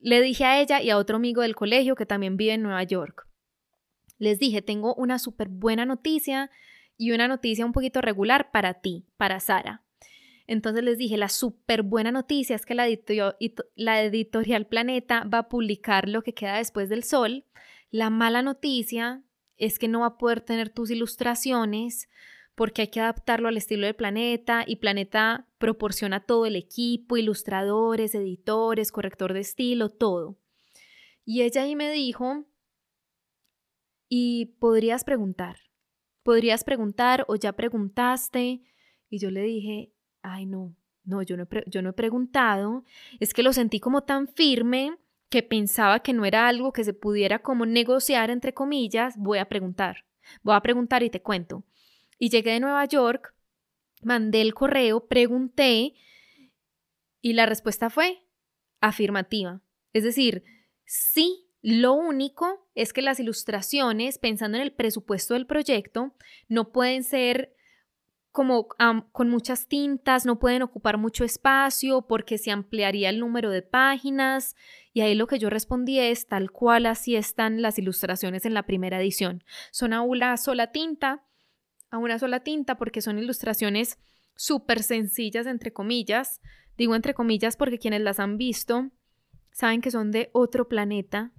[0.00, 2.82] le dije a ella y a otro amigo del colegio que también vive en Nueva
[2.82, 3.26] York.
[4.18, 6.50] Les dije, tengo una súper buena noticia
[6.96, 9.83] y una noticia un poquito regular para ti, para Sara.
[10.46, 12.86] Entonces les dije, la súper buena noticia es que la,
[14.00, 17.44] editorial Planeta va a publicar lo que queda después del sol
[17.94, 19.22] la mala noticia
[19.56, 22.08] es que no va a poder tener tus ilustraciones
[22.56, 28.16] porque hay que adaptarlo al estilo del planeta y Planeta proporciona todo el equipo, ilustradores,
[28.16, 30.40] editores, corrector de estilo, todo.
[31.24, 32.46] Y ella ahí me dijo,
[34.08, 35.58] y podrías preguntar,
[36.24, 38.60] podrías preguntar o ya preguntaste.
[39.08, 39.93] Y yo le dije,
[40.24, 42.84] ay no, no, yo no, yo no he preguntado,
[43.20, 44.96] es que lo sentí como tan firme
[45.28, 49.48] que pensaba que no era algo que se pudiera como negociar, entre comillas, voy a
[49.48, 50.04] preguntar.
[50.42, 51.64] Voy a preguntar y te cuento.
[52.18, 53.34] Y llegué de Nueva York,
[54.02, 55.94] mandé el correo, pregunté
[57.20, 58.24] y la respuesta fue
[58.80, 59.60] afirmativa.
[59.92, 60.44] Es decir,
[60.84, 66.14] sí, lo único es que las ilustraciones, pensando en el presupuesto del proyecto,
[66.48, 67.53] no pueden ser
[68.34, 68.66] como
[69.12, 74.56] con muchas tintas, no pueden ocupar mucho espacio porque se ampliaría el número de páginas.
[74.92, 78.64] Y ahí lo que yo respondí es tal cual así están las ilustraciones en la
[78.64, 79.44] primera edición.
[79.70, 81.24] Son a una sola tinta,
[81.90, 84.00] a una sola tinta porque son ilustraciones
[84.34, 86.40] súper sencillas, entre comillas.
[86.76, 88.90] Digo entre comillas porque quienes las han visto
[89.52, 91.30] saben que son de otro planeta.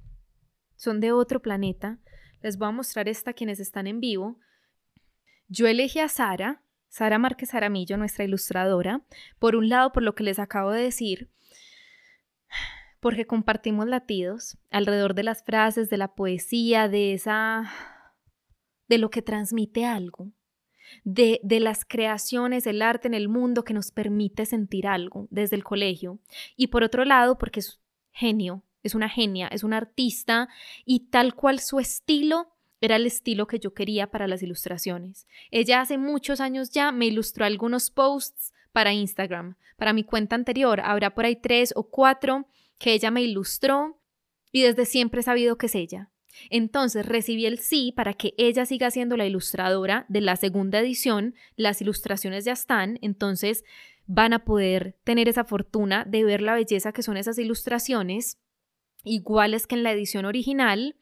[0.78, 2.00] Son de otro planeta.
[2.42, 4.40] Les voy a mostrar esta a quienes están en vivo.
[5.50, 6.62] Yo elegí a Sara
[6.96, 9.02] Sara Márquez Aramillo, nuestra ilustradora,
[9.38, 11.30] por un lado por lo que les acabo de decir,
[13.02, 17.70] porque compartimos latidos alrededor de las frases, de la poesía, de esa
[18.88, 20.32] de lo que transmite algo,
[21.04, 25.58] de, de, las creaciones, el arte en el mundo que nos permite sentir algo desde
[25.58, 26.20] el colegio.
[26.56, 27.82] Y por otro lado, porque es
[28.14, 30.48] genio, es una genia, es una artista
[30.86, 32.55] y tal cual su estilo
[32.86, 35.28] era el estilo que yo quería para las ilustraciones.
[35.52, 39.56] Ella hace muchos años ya me ilustró algunos posts para Instagram.
[39.78, 44.00] Para mi cuenta anterior habrá por ahí tres o cuatro que ella me ilustró
[44.52, 46.12] y desde siempre he sabido que es ella.
[46.50, 51.36] Entonces recibí el sí para que ella siga siendo la ilustradora de la segunda edición.
[51.56, 53.64] Las ilustraciones ya están, entonces
[54.06, 58.40] van a poder tener esa fortuna de ver la belleza que son esas ilustraciones,
[59.04, 60.96] iguales que en la edición original.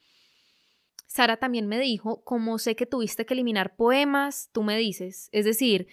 [1.14, 5.45] Sara también me dijo, como sé que tuviste que eliminar poemas, tú me dices, es
[5.45, 5.86] decir,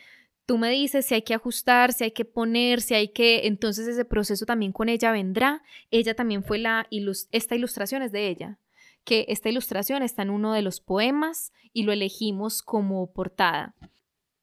[0.46, 3.86] tú me dices si hay que ajustar, si hay que poner, si hay que, entonces
[3.86, 5.62] ese proceso también con ella vendrá.
[5.90, 6.88] Ella también fue la,
[7.32, 8.58] esta ilustración es de ella,
[9.04, 13.74] que esta ilustración está en uno de los poemas y lo elegimos como portada.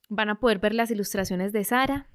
[0.10, 2.08] Van a poder ver las ilustraciones de Sara.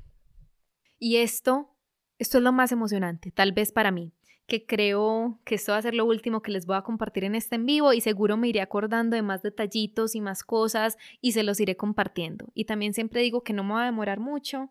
[1.00, 1.74] Y esto,
[2.20, 4.12] esto es lo más emocionante, tal vez para mí
[4.52, 7.34] que creo que esto va a ser lo último que les voy a compartir en
[7.34, 11.32] este en vivo y seguro me iré acordando de más detallitos y más cosas y
[11.32, 12.52] se los iré compartiendo.
[12.52, 14.68] Y también siempre digo que no me va a demorar mucho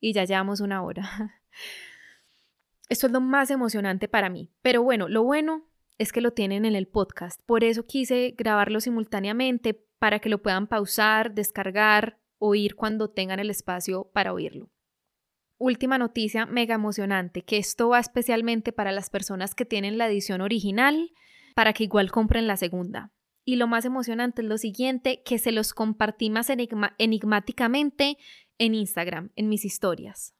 [0.00, 1.40] y ya llevamos una hora.
[2.90, 4.50] Esto es lo más emocionante para mí.
[4.60, 5.66] Pero bueno, lo bueno
[5.96, 7.40] es que lo tienen en el podcast.
[7.46, 13.48] Por eso quise grabarlo simultáneamente para que lo puedan pausar, descargar, oír cuando tengan el
[13.48, 14.68] espacio para oírlo.
[15.64, 20.40] Última noticia mega emocionante, que esto va especialmente para las personas que tienen la edición
[20.40, 21.12] original,
[21.54, 23.12] para que igual compren la segunda.
[23.44, 26.50] Y lo más emocionante es lo siguiente, que se los compartí más
[26.98, 28.18] enigmáticamente
[28.58, 30.34] en Instagram, en mis historias.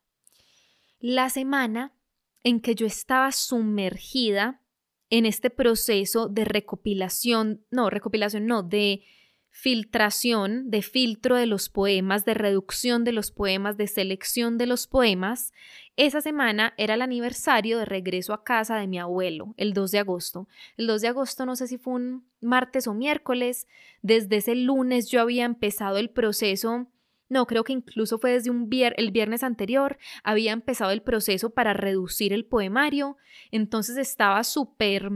[0.99, 1.95] La semana
[2.43, 4.61] en que yo estaba sumergida
[5.09, 9.05] en este proceso de recopilación, no, recopilación no, de
[9.53, 14.87] filtración, de filtro de los poemas, de reducción de los poemas, de selección de los
[14.87, 15.53] poemas.
[15.97, 19.99] Esa semana era el aniversario de regreso a casa de mi abuelo, el 2 de
[19.99, 20.49] agosto.
[20.79, 23.69] El 2 de agosto no sé si fue un martes o miércoles.
[24.01, 26.89] Desde ese lunes yo había empezado el proceso
[27.29, 31.73] no, creo que incluso fue desde un el viernes anterior, había empezado el proceso para
[31.73, 33.17] reducir el poemario,
[33.51, 35.11] entonces estaba súper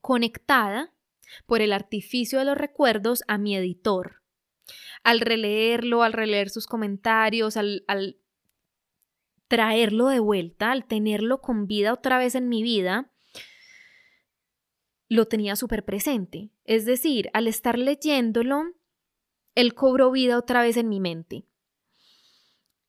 [0.00, 0.92] conectada
[1.46, 4.22] por el artificio de los recuerdos a mi editor.
[5.02, 7.84] Al releerlo, al releer sus comentarios, al,
[9.48, 13.12] traerlo de vuelta, al tenerlo con vida otra vez en mi vida,
[15.08, 16.50] lo tenía súper presente.
[16.64, 18.62] Es decir, al estar leyéndolo,
[19.54, 21.44] él cobró vida otra vez en mi mente.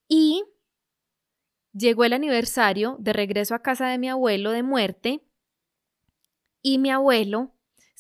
[0.07, 0.43] Y
[1.73, 5.21] llegó el aniversario de regreso a casa de mi abuelo de muerte
[6.61, 7.53] y mi abuelo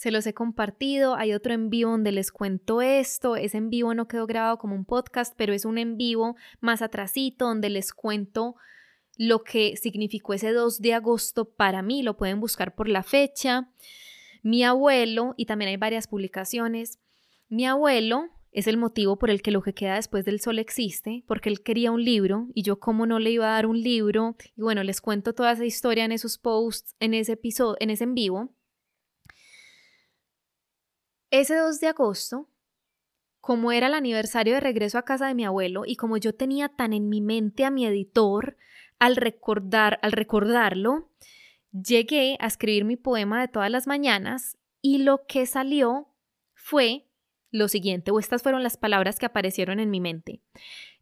[0.03, 1.15] se los he compartido.
[1.15, 3.37] Hay otro en vivo donde les cuento esto.
[3.37, 6.81] Ese en vivo no quedó grabado como un podcast, pero es un en vivo más
[6.81, 8.57] atrasito donde les cuento
[9.15, 12.03] lo que significó ese 2 de agosto para mí.
[12.03, 13.69] Lo pueden buscar por la fecha.
[14.41, 16.99] Mi abuelo, y también hay varias publicaciones,
[17.47, 21.23] mi abuelo es el motivo por el que lo que queda después del sol existe,
[21.27, 24.35] porque él quería un libro y yo como no le iba a dar un libro.
[24.57, 28.03] Y bueno, les cuento toda esa historia en esos posts, en ese episodio, en ese
[28.03, 28.53] en vivo.
[31.33, 32.47] Ese 2 de agosto,
[33.41, 36.69] como era el aniversario de regreso a casa de mi abuelo y como yo tenía
[36.69, 38.55] tan en mi mente a mi editor
[38.99, 41.09] al recordar, al recordarlo,
[41.71, 46.07] llegué a escribir mi poema de todas las mañanas y lo que salió
[46.53, 47.07] fue
[47.49, 50.39] lo siguiente, o estas fueron las palabras que aparecieron en mi mente.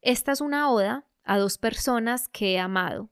[0.01, 3.09] Esta es una oda a dos personas que he amado,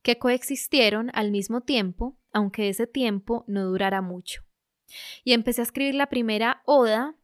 [0.00, 4.42] que coexistieron al mismo tiempo, aunque ese tiempo no durara mucho.
[5.24, 7.16] Y empecé a escribir la primera oda.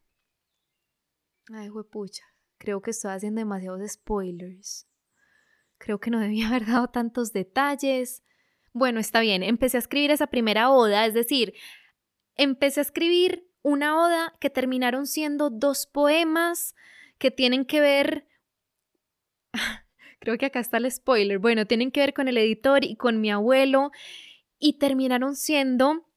[1.53, 2.25] Ay, pucha,
[2.59, 4.87] creo que estoy haciendo demasiados spoilers.
[5.79, 8.23] Creo que no debía haber dado tantos detalles.
[8.73, 11.55] Bueno, está bien, empecé a escribir esa primera oda, es decir,
[12.37, 16.75] empecé a escribir una oda que terminaron siendo dos poemas
[17.19, 18.27] que tienen que ver...
[20.21, 21.39] Creo que acá está el spoiler.
[21.39, 23.93] Bueno, tienen que ver con el editor y con mi abuelo
[24.59, 26.08] y terminaron siendo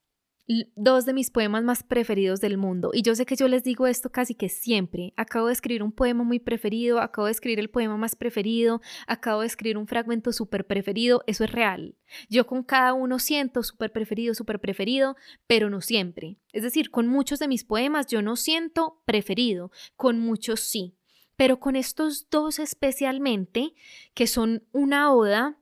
[0.76, 2.92] dos de mis poemas más preferidos del mundo.
[2.94, 5.14] Y yo sé que yo les digo esto casi que siempre.
[5.18, 9.42] Acabo de escribir un poema muy preferido, acabo de escribir el poema más preferido, acabo
[9.42, 11.24] de escribir un fragmento súper preferido.
[11.28, 11.96] Eso es real.
[12.30, 15.16] Yo con cada uno siento súper preferido, súper preferido,
[15.48, 16.38] pero no siempre.
[16.52, 20.98] Es decir, con muchos de mis poemas yo no siento preferido, con muchos sí.
[21.36, 23.74] Pero con estos dos especialmente,
[24.14, 25.58] que son una oda,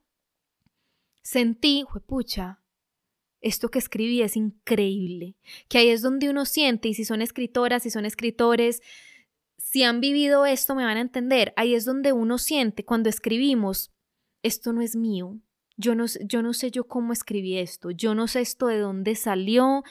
[1.21, 2.58] sentí, pucha,
[3.41, 5.35] esto que escribí es increíble,
[5.67, 8.81] que ahí es donde uno siente, y si son escritoras, si son escritores,
[9.57, 13.93] si han vivido esto me van a entender, ahí es donde uno siente cuando escribimos,
[14.43, 15.39] esto no es mío,
[15.77, 19.15] yo no, yo no sé yo cómo escribí esto, yo no sé esto de dónde
[19.15, 19.83] salió,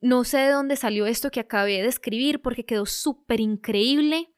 [0.00, 4.32] no sé de dónde salió esto que acabé de escribir porque quedó súper increíble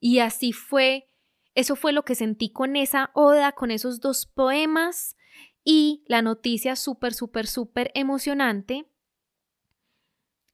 [0.00, 1.08] y así fue,
[1.54, 5.16] eso fue lo que sentí con esa oda, con esos dos poemas
[5.64, 8.86] y la noticia súper, súper, súper emocionante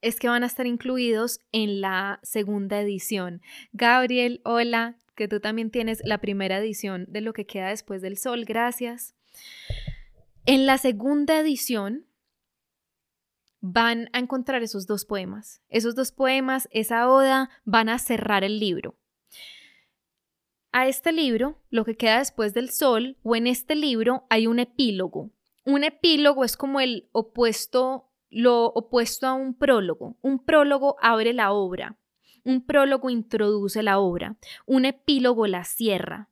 [0.00, 3.42] es que van a estar incluidos en la segunda edición.
[3.72, 8.16] Gabriel, hola, que tú también tienes la primera edición de lo que queda después del
[8.16, 9.14] sol, gracias.
[10.46, 12.06] En la segunda edición
[13.60, 15.60] van a encontrar esos dos poemas.
[15.68, 18.99] Esos dos poemas, esa oda, van a cerrar el libro
[20.72, 24.58] a este libro, lo que queda después del sol, o en este libro hay un
[24.58, 25.30] epílogo.
[25.64, 30.16] Un epílogo es como el opuesto, lo opuesto a un prólogo.
[30.22, 31.98] Un prólogo abre la obra.
[32.44, 34.36] Un prólogo introduce la obra.
[34.64, 36.29] Un epílogo la cierra.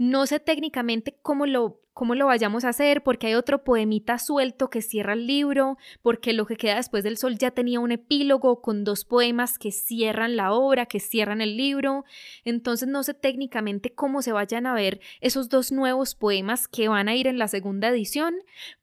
[0.00, 4.70] No sé técnicamente cómo lo, cómo lo vayamos a hacer, porque hay otro poemita suelto
[4.70, 8.62] que cierra el libro, porque lo que queda después del sol ya tenía un epílogo
[8.62, 12.06] con dos poemas que cierran la obra, que cierran el libro.
[12.46, 17.10] Entonces no sé técnicamente cómo se vayan a ver esos dos nuevos poemas que van
[17.10, 18.36] a ir en la segunda edición,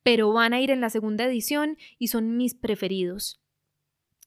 [0.04, 3.42] pero van a ir en la segunda edición y son mis preferidos.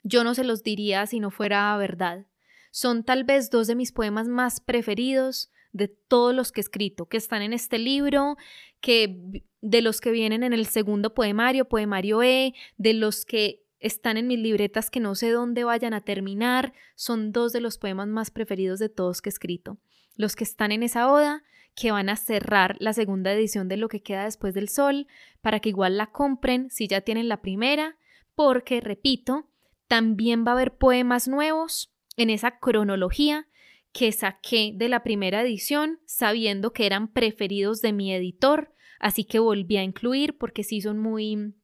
[0.02, 2.26] Yo no se los diría si no fuera verdad.
[2.72, 7.06] Son tal vez dos de mis poemas más preferidos, de todos los que he escrito,
[7.06, 8.36] que están en este libro,
[8.80, 14.16] que de los que vienen en el segundo poemario, poemario E, de los que están
[14.16, 18.08] en mis libretas que no sé dónde vayan a terminar, son dos de los poemas
[18.08, 19.78] más preferidos de todos que he escrito.
[20.16, 21.42] Los que están en esa oda,
[21.74, 25.06] que van a cerrar la segunda edición de lo que queda después del sol,
[25.40, 27.96] para que igual la compren si ya tienen la primera,
[28.34, 29.48] porque, repito,
[29.86, 33.48] también va a haber poemas nuevos en esa cronología
[33.92, 39.38] que saqué de la primera edición sabiendo que eran preferidos de mi editor, así que
[39.38, 41.54] volví a incluir porque sí son muy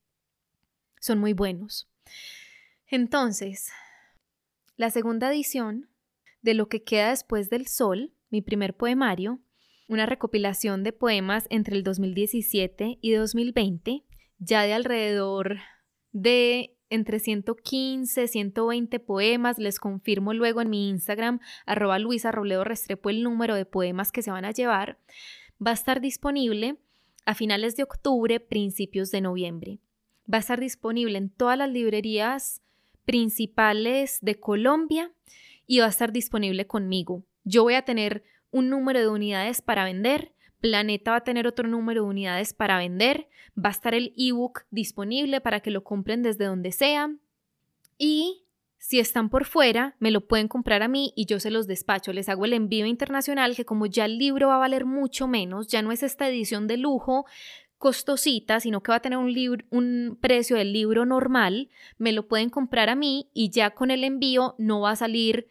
[1.01, 1.89] son muy buenos.
[2.89, 3.71] Entonces,
[4.77, 5.89] la segunda edición
[6.43, 9.41] de lo que queda después del sol, mi primer poemario,
[9.89, 14.05] una recopilación de poemas entre el 2017 y 2020,
[14.39, 15.59] ya de alrededor
[16.13, 19.59] de entre 115, 120 poemas.
[19.59, 24.23] Les confirmo luego en mi Instagram, arroba Luisa Robledo Restrepo, el número de poemas que
[24.23, 24.99] se van a llevar.
[25.65, 26.77] Va a estar disponible
[27.25, 29.79] a finales de octubre, principios de noviembre.
[30.33, 32.63] Va a estar disponible en todas las librerías
[33.05, 35.13] principales de Colombia
[35.67, 37.25] y va a estar disponible conmigo.
[37.45, 41.69] Yo voy a tener un número de unidades para vender Planeta va a tener otro
[41.69, 46.23] número de unidades para vender, va a estar el ebook disponible para que lo compren
[46.23, 47.11] desde donde sea
[47.99, 48.47] y
[48.79, 52.13] si están por fuera, me lo pueden comprar a mí y yo se los despacho.
[52.13, 55.67] Les hago el envío internacional que como ya el libro va a valer mucho menos,
[55.69, 57.27] ya no es esta edición de lujo
[57.79, 62.27] costosita, sino que va a tener un, libro, un precio del libro normal, me lo
[62.27, 65.49] pueden comprar a mí y ya con el envío no va a salir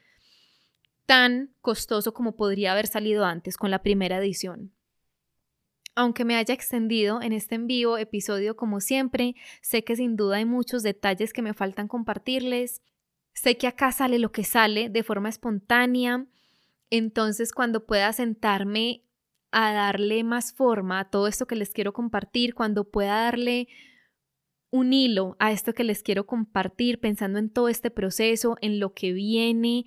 [1.05, 4.71] tan costoso como podría haber salido antes con la primera edición.
[5.95, 10.37] Aunque me haya extendido en este en vivo episodio como siempre, sé que sin duda
[10.37, 12.81] hay muchos detalles que me faltan compartirles.
[13.33, 16.25] Sé que acá sale lo que sale de forma espontánea.
[16.89, 19.03] Entonces cuando pueda sentarme
[19.51, 23.69] a darle más forma a todo esto que les quiero compartir, cuando pueda darle
[24.69, 28.93] un hilo a esto que les quiero compartir, pensando en todo este proceso, en lo
[28.93, 29.85] que viene,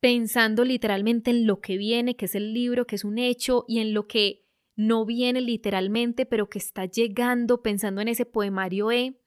[0.00, 3.80] pensando literalmente en lo que viene, que es el libro, que es un hecho, y
[3.80, 4.43] en lo que
[4.76, 9.20] no viene literalmente, pero que está llegando pensando en ese poemario E,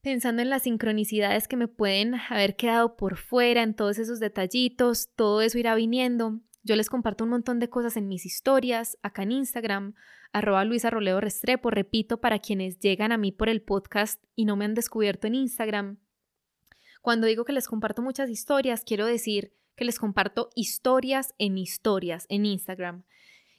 [0.00, 5.10] pensando en las sincronicidades que me pueden haber quedado por fuera, en todos esos detallitos,
[5.16, 6.40] todo eso irá viniendo.
[6.62, 9.94] Yo les comparto un montón de cosas en mis historias, acá en Instagram,
[10.32, 14.56] arroba Luisa Roleo Restrepo, repito, para quienes llegan a mí por el podcast y no
[14.56, 15.98] me han descubierto en Instagram.
[17.02, 22.26] Cuando digo que les comparto muchas historias, quiero decir que les comparto historias en historias
[22.28, 23.04] en Instagram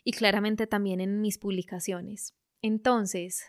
[0.07, 2.33] y claramente también en mis publicaciones.
[2.61, 3.43] Entonces,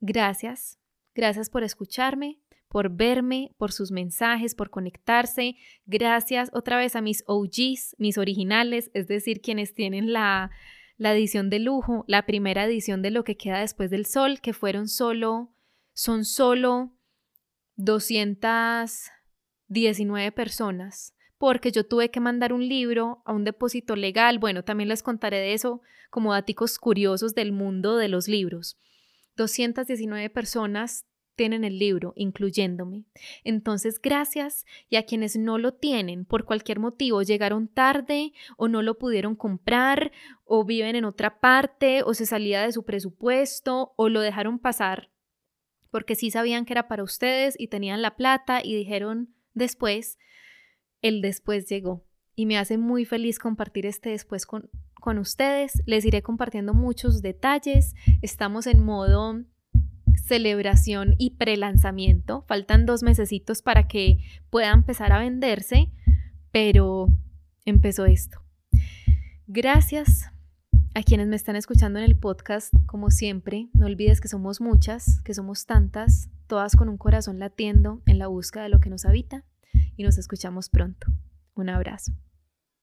[0.00, 0.78] gracias,
[1.14, 5.56] gracias por escucharme, por verme, por sus mensajes, por conectarse.
[5.84, 10.50] Gracias otra vez a mis OGs, mis originales, es decir, quienes tienen la,
[10.96, 14.54] la edición de lujo, la primera edición de lo que queda después del sol, que
[14.54, 15.52] fueron solo,
[15.92, 16.96] son solo
[17.76, 24.38] 219 personas porque yo tuve que mandar un libro a un depósito legal.
[24.38, 28.78] Bueno, también les contaré de eso como datos curiosos del mundo de los libros.
[29.36, 31.06] 219 personas
[31.36, 33.06] tienen el libro, incluyéndome.
[33.42, 38.82] Entonces, gracias y a quienes no lo tienen por cualquier motivo, llegaron tarde o no
[38.82, 40.12] lo pudieron comprar
[40.44, 45.10] o viven en otra parte o se salía de su presupuesto o lo dejaron pasar
[45.94, 50.18] porque sí sabían que era para ustedes y tenían la plata y dijeron después,
[51.04, 52.02] el después llegó
[52.34, 55.82] y me hace muy feliz compartir este después con, con ustedes.
[55.84, 57.94] Les iré compartiendo muchos detalles.
[58.22, 59.44] Estamos en modo
[60.26, 62.46] celebración y prelanzamiento.
[62.48, 65.92] Faltan dos mesecitos para que pueda empezar a venderse,
[66.50, 67.08] pero
[67.66, 68.40] empezó esto.
[69.46, 70.30] Gracias
[70.94, 73.68] a quienes me están escuchando en el podcast, como siempre.
[73.74, 78.28] No olvides que somos muchas, que somos tantas, todas con un corazón latiendo en la
[78.28, 79.44] búsqueda de lo que nos habita
[79.96, 81.06] y nos escuchamos pronto.
[81.54, 82.12] Un abrazo.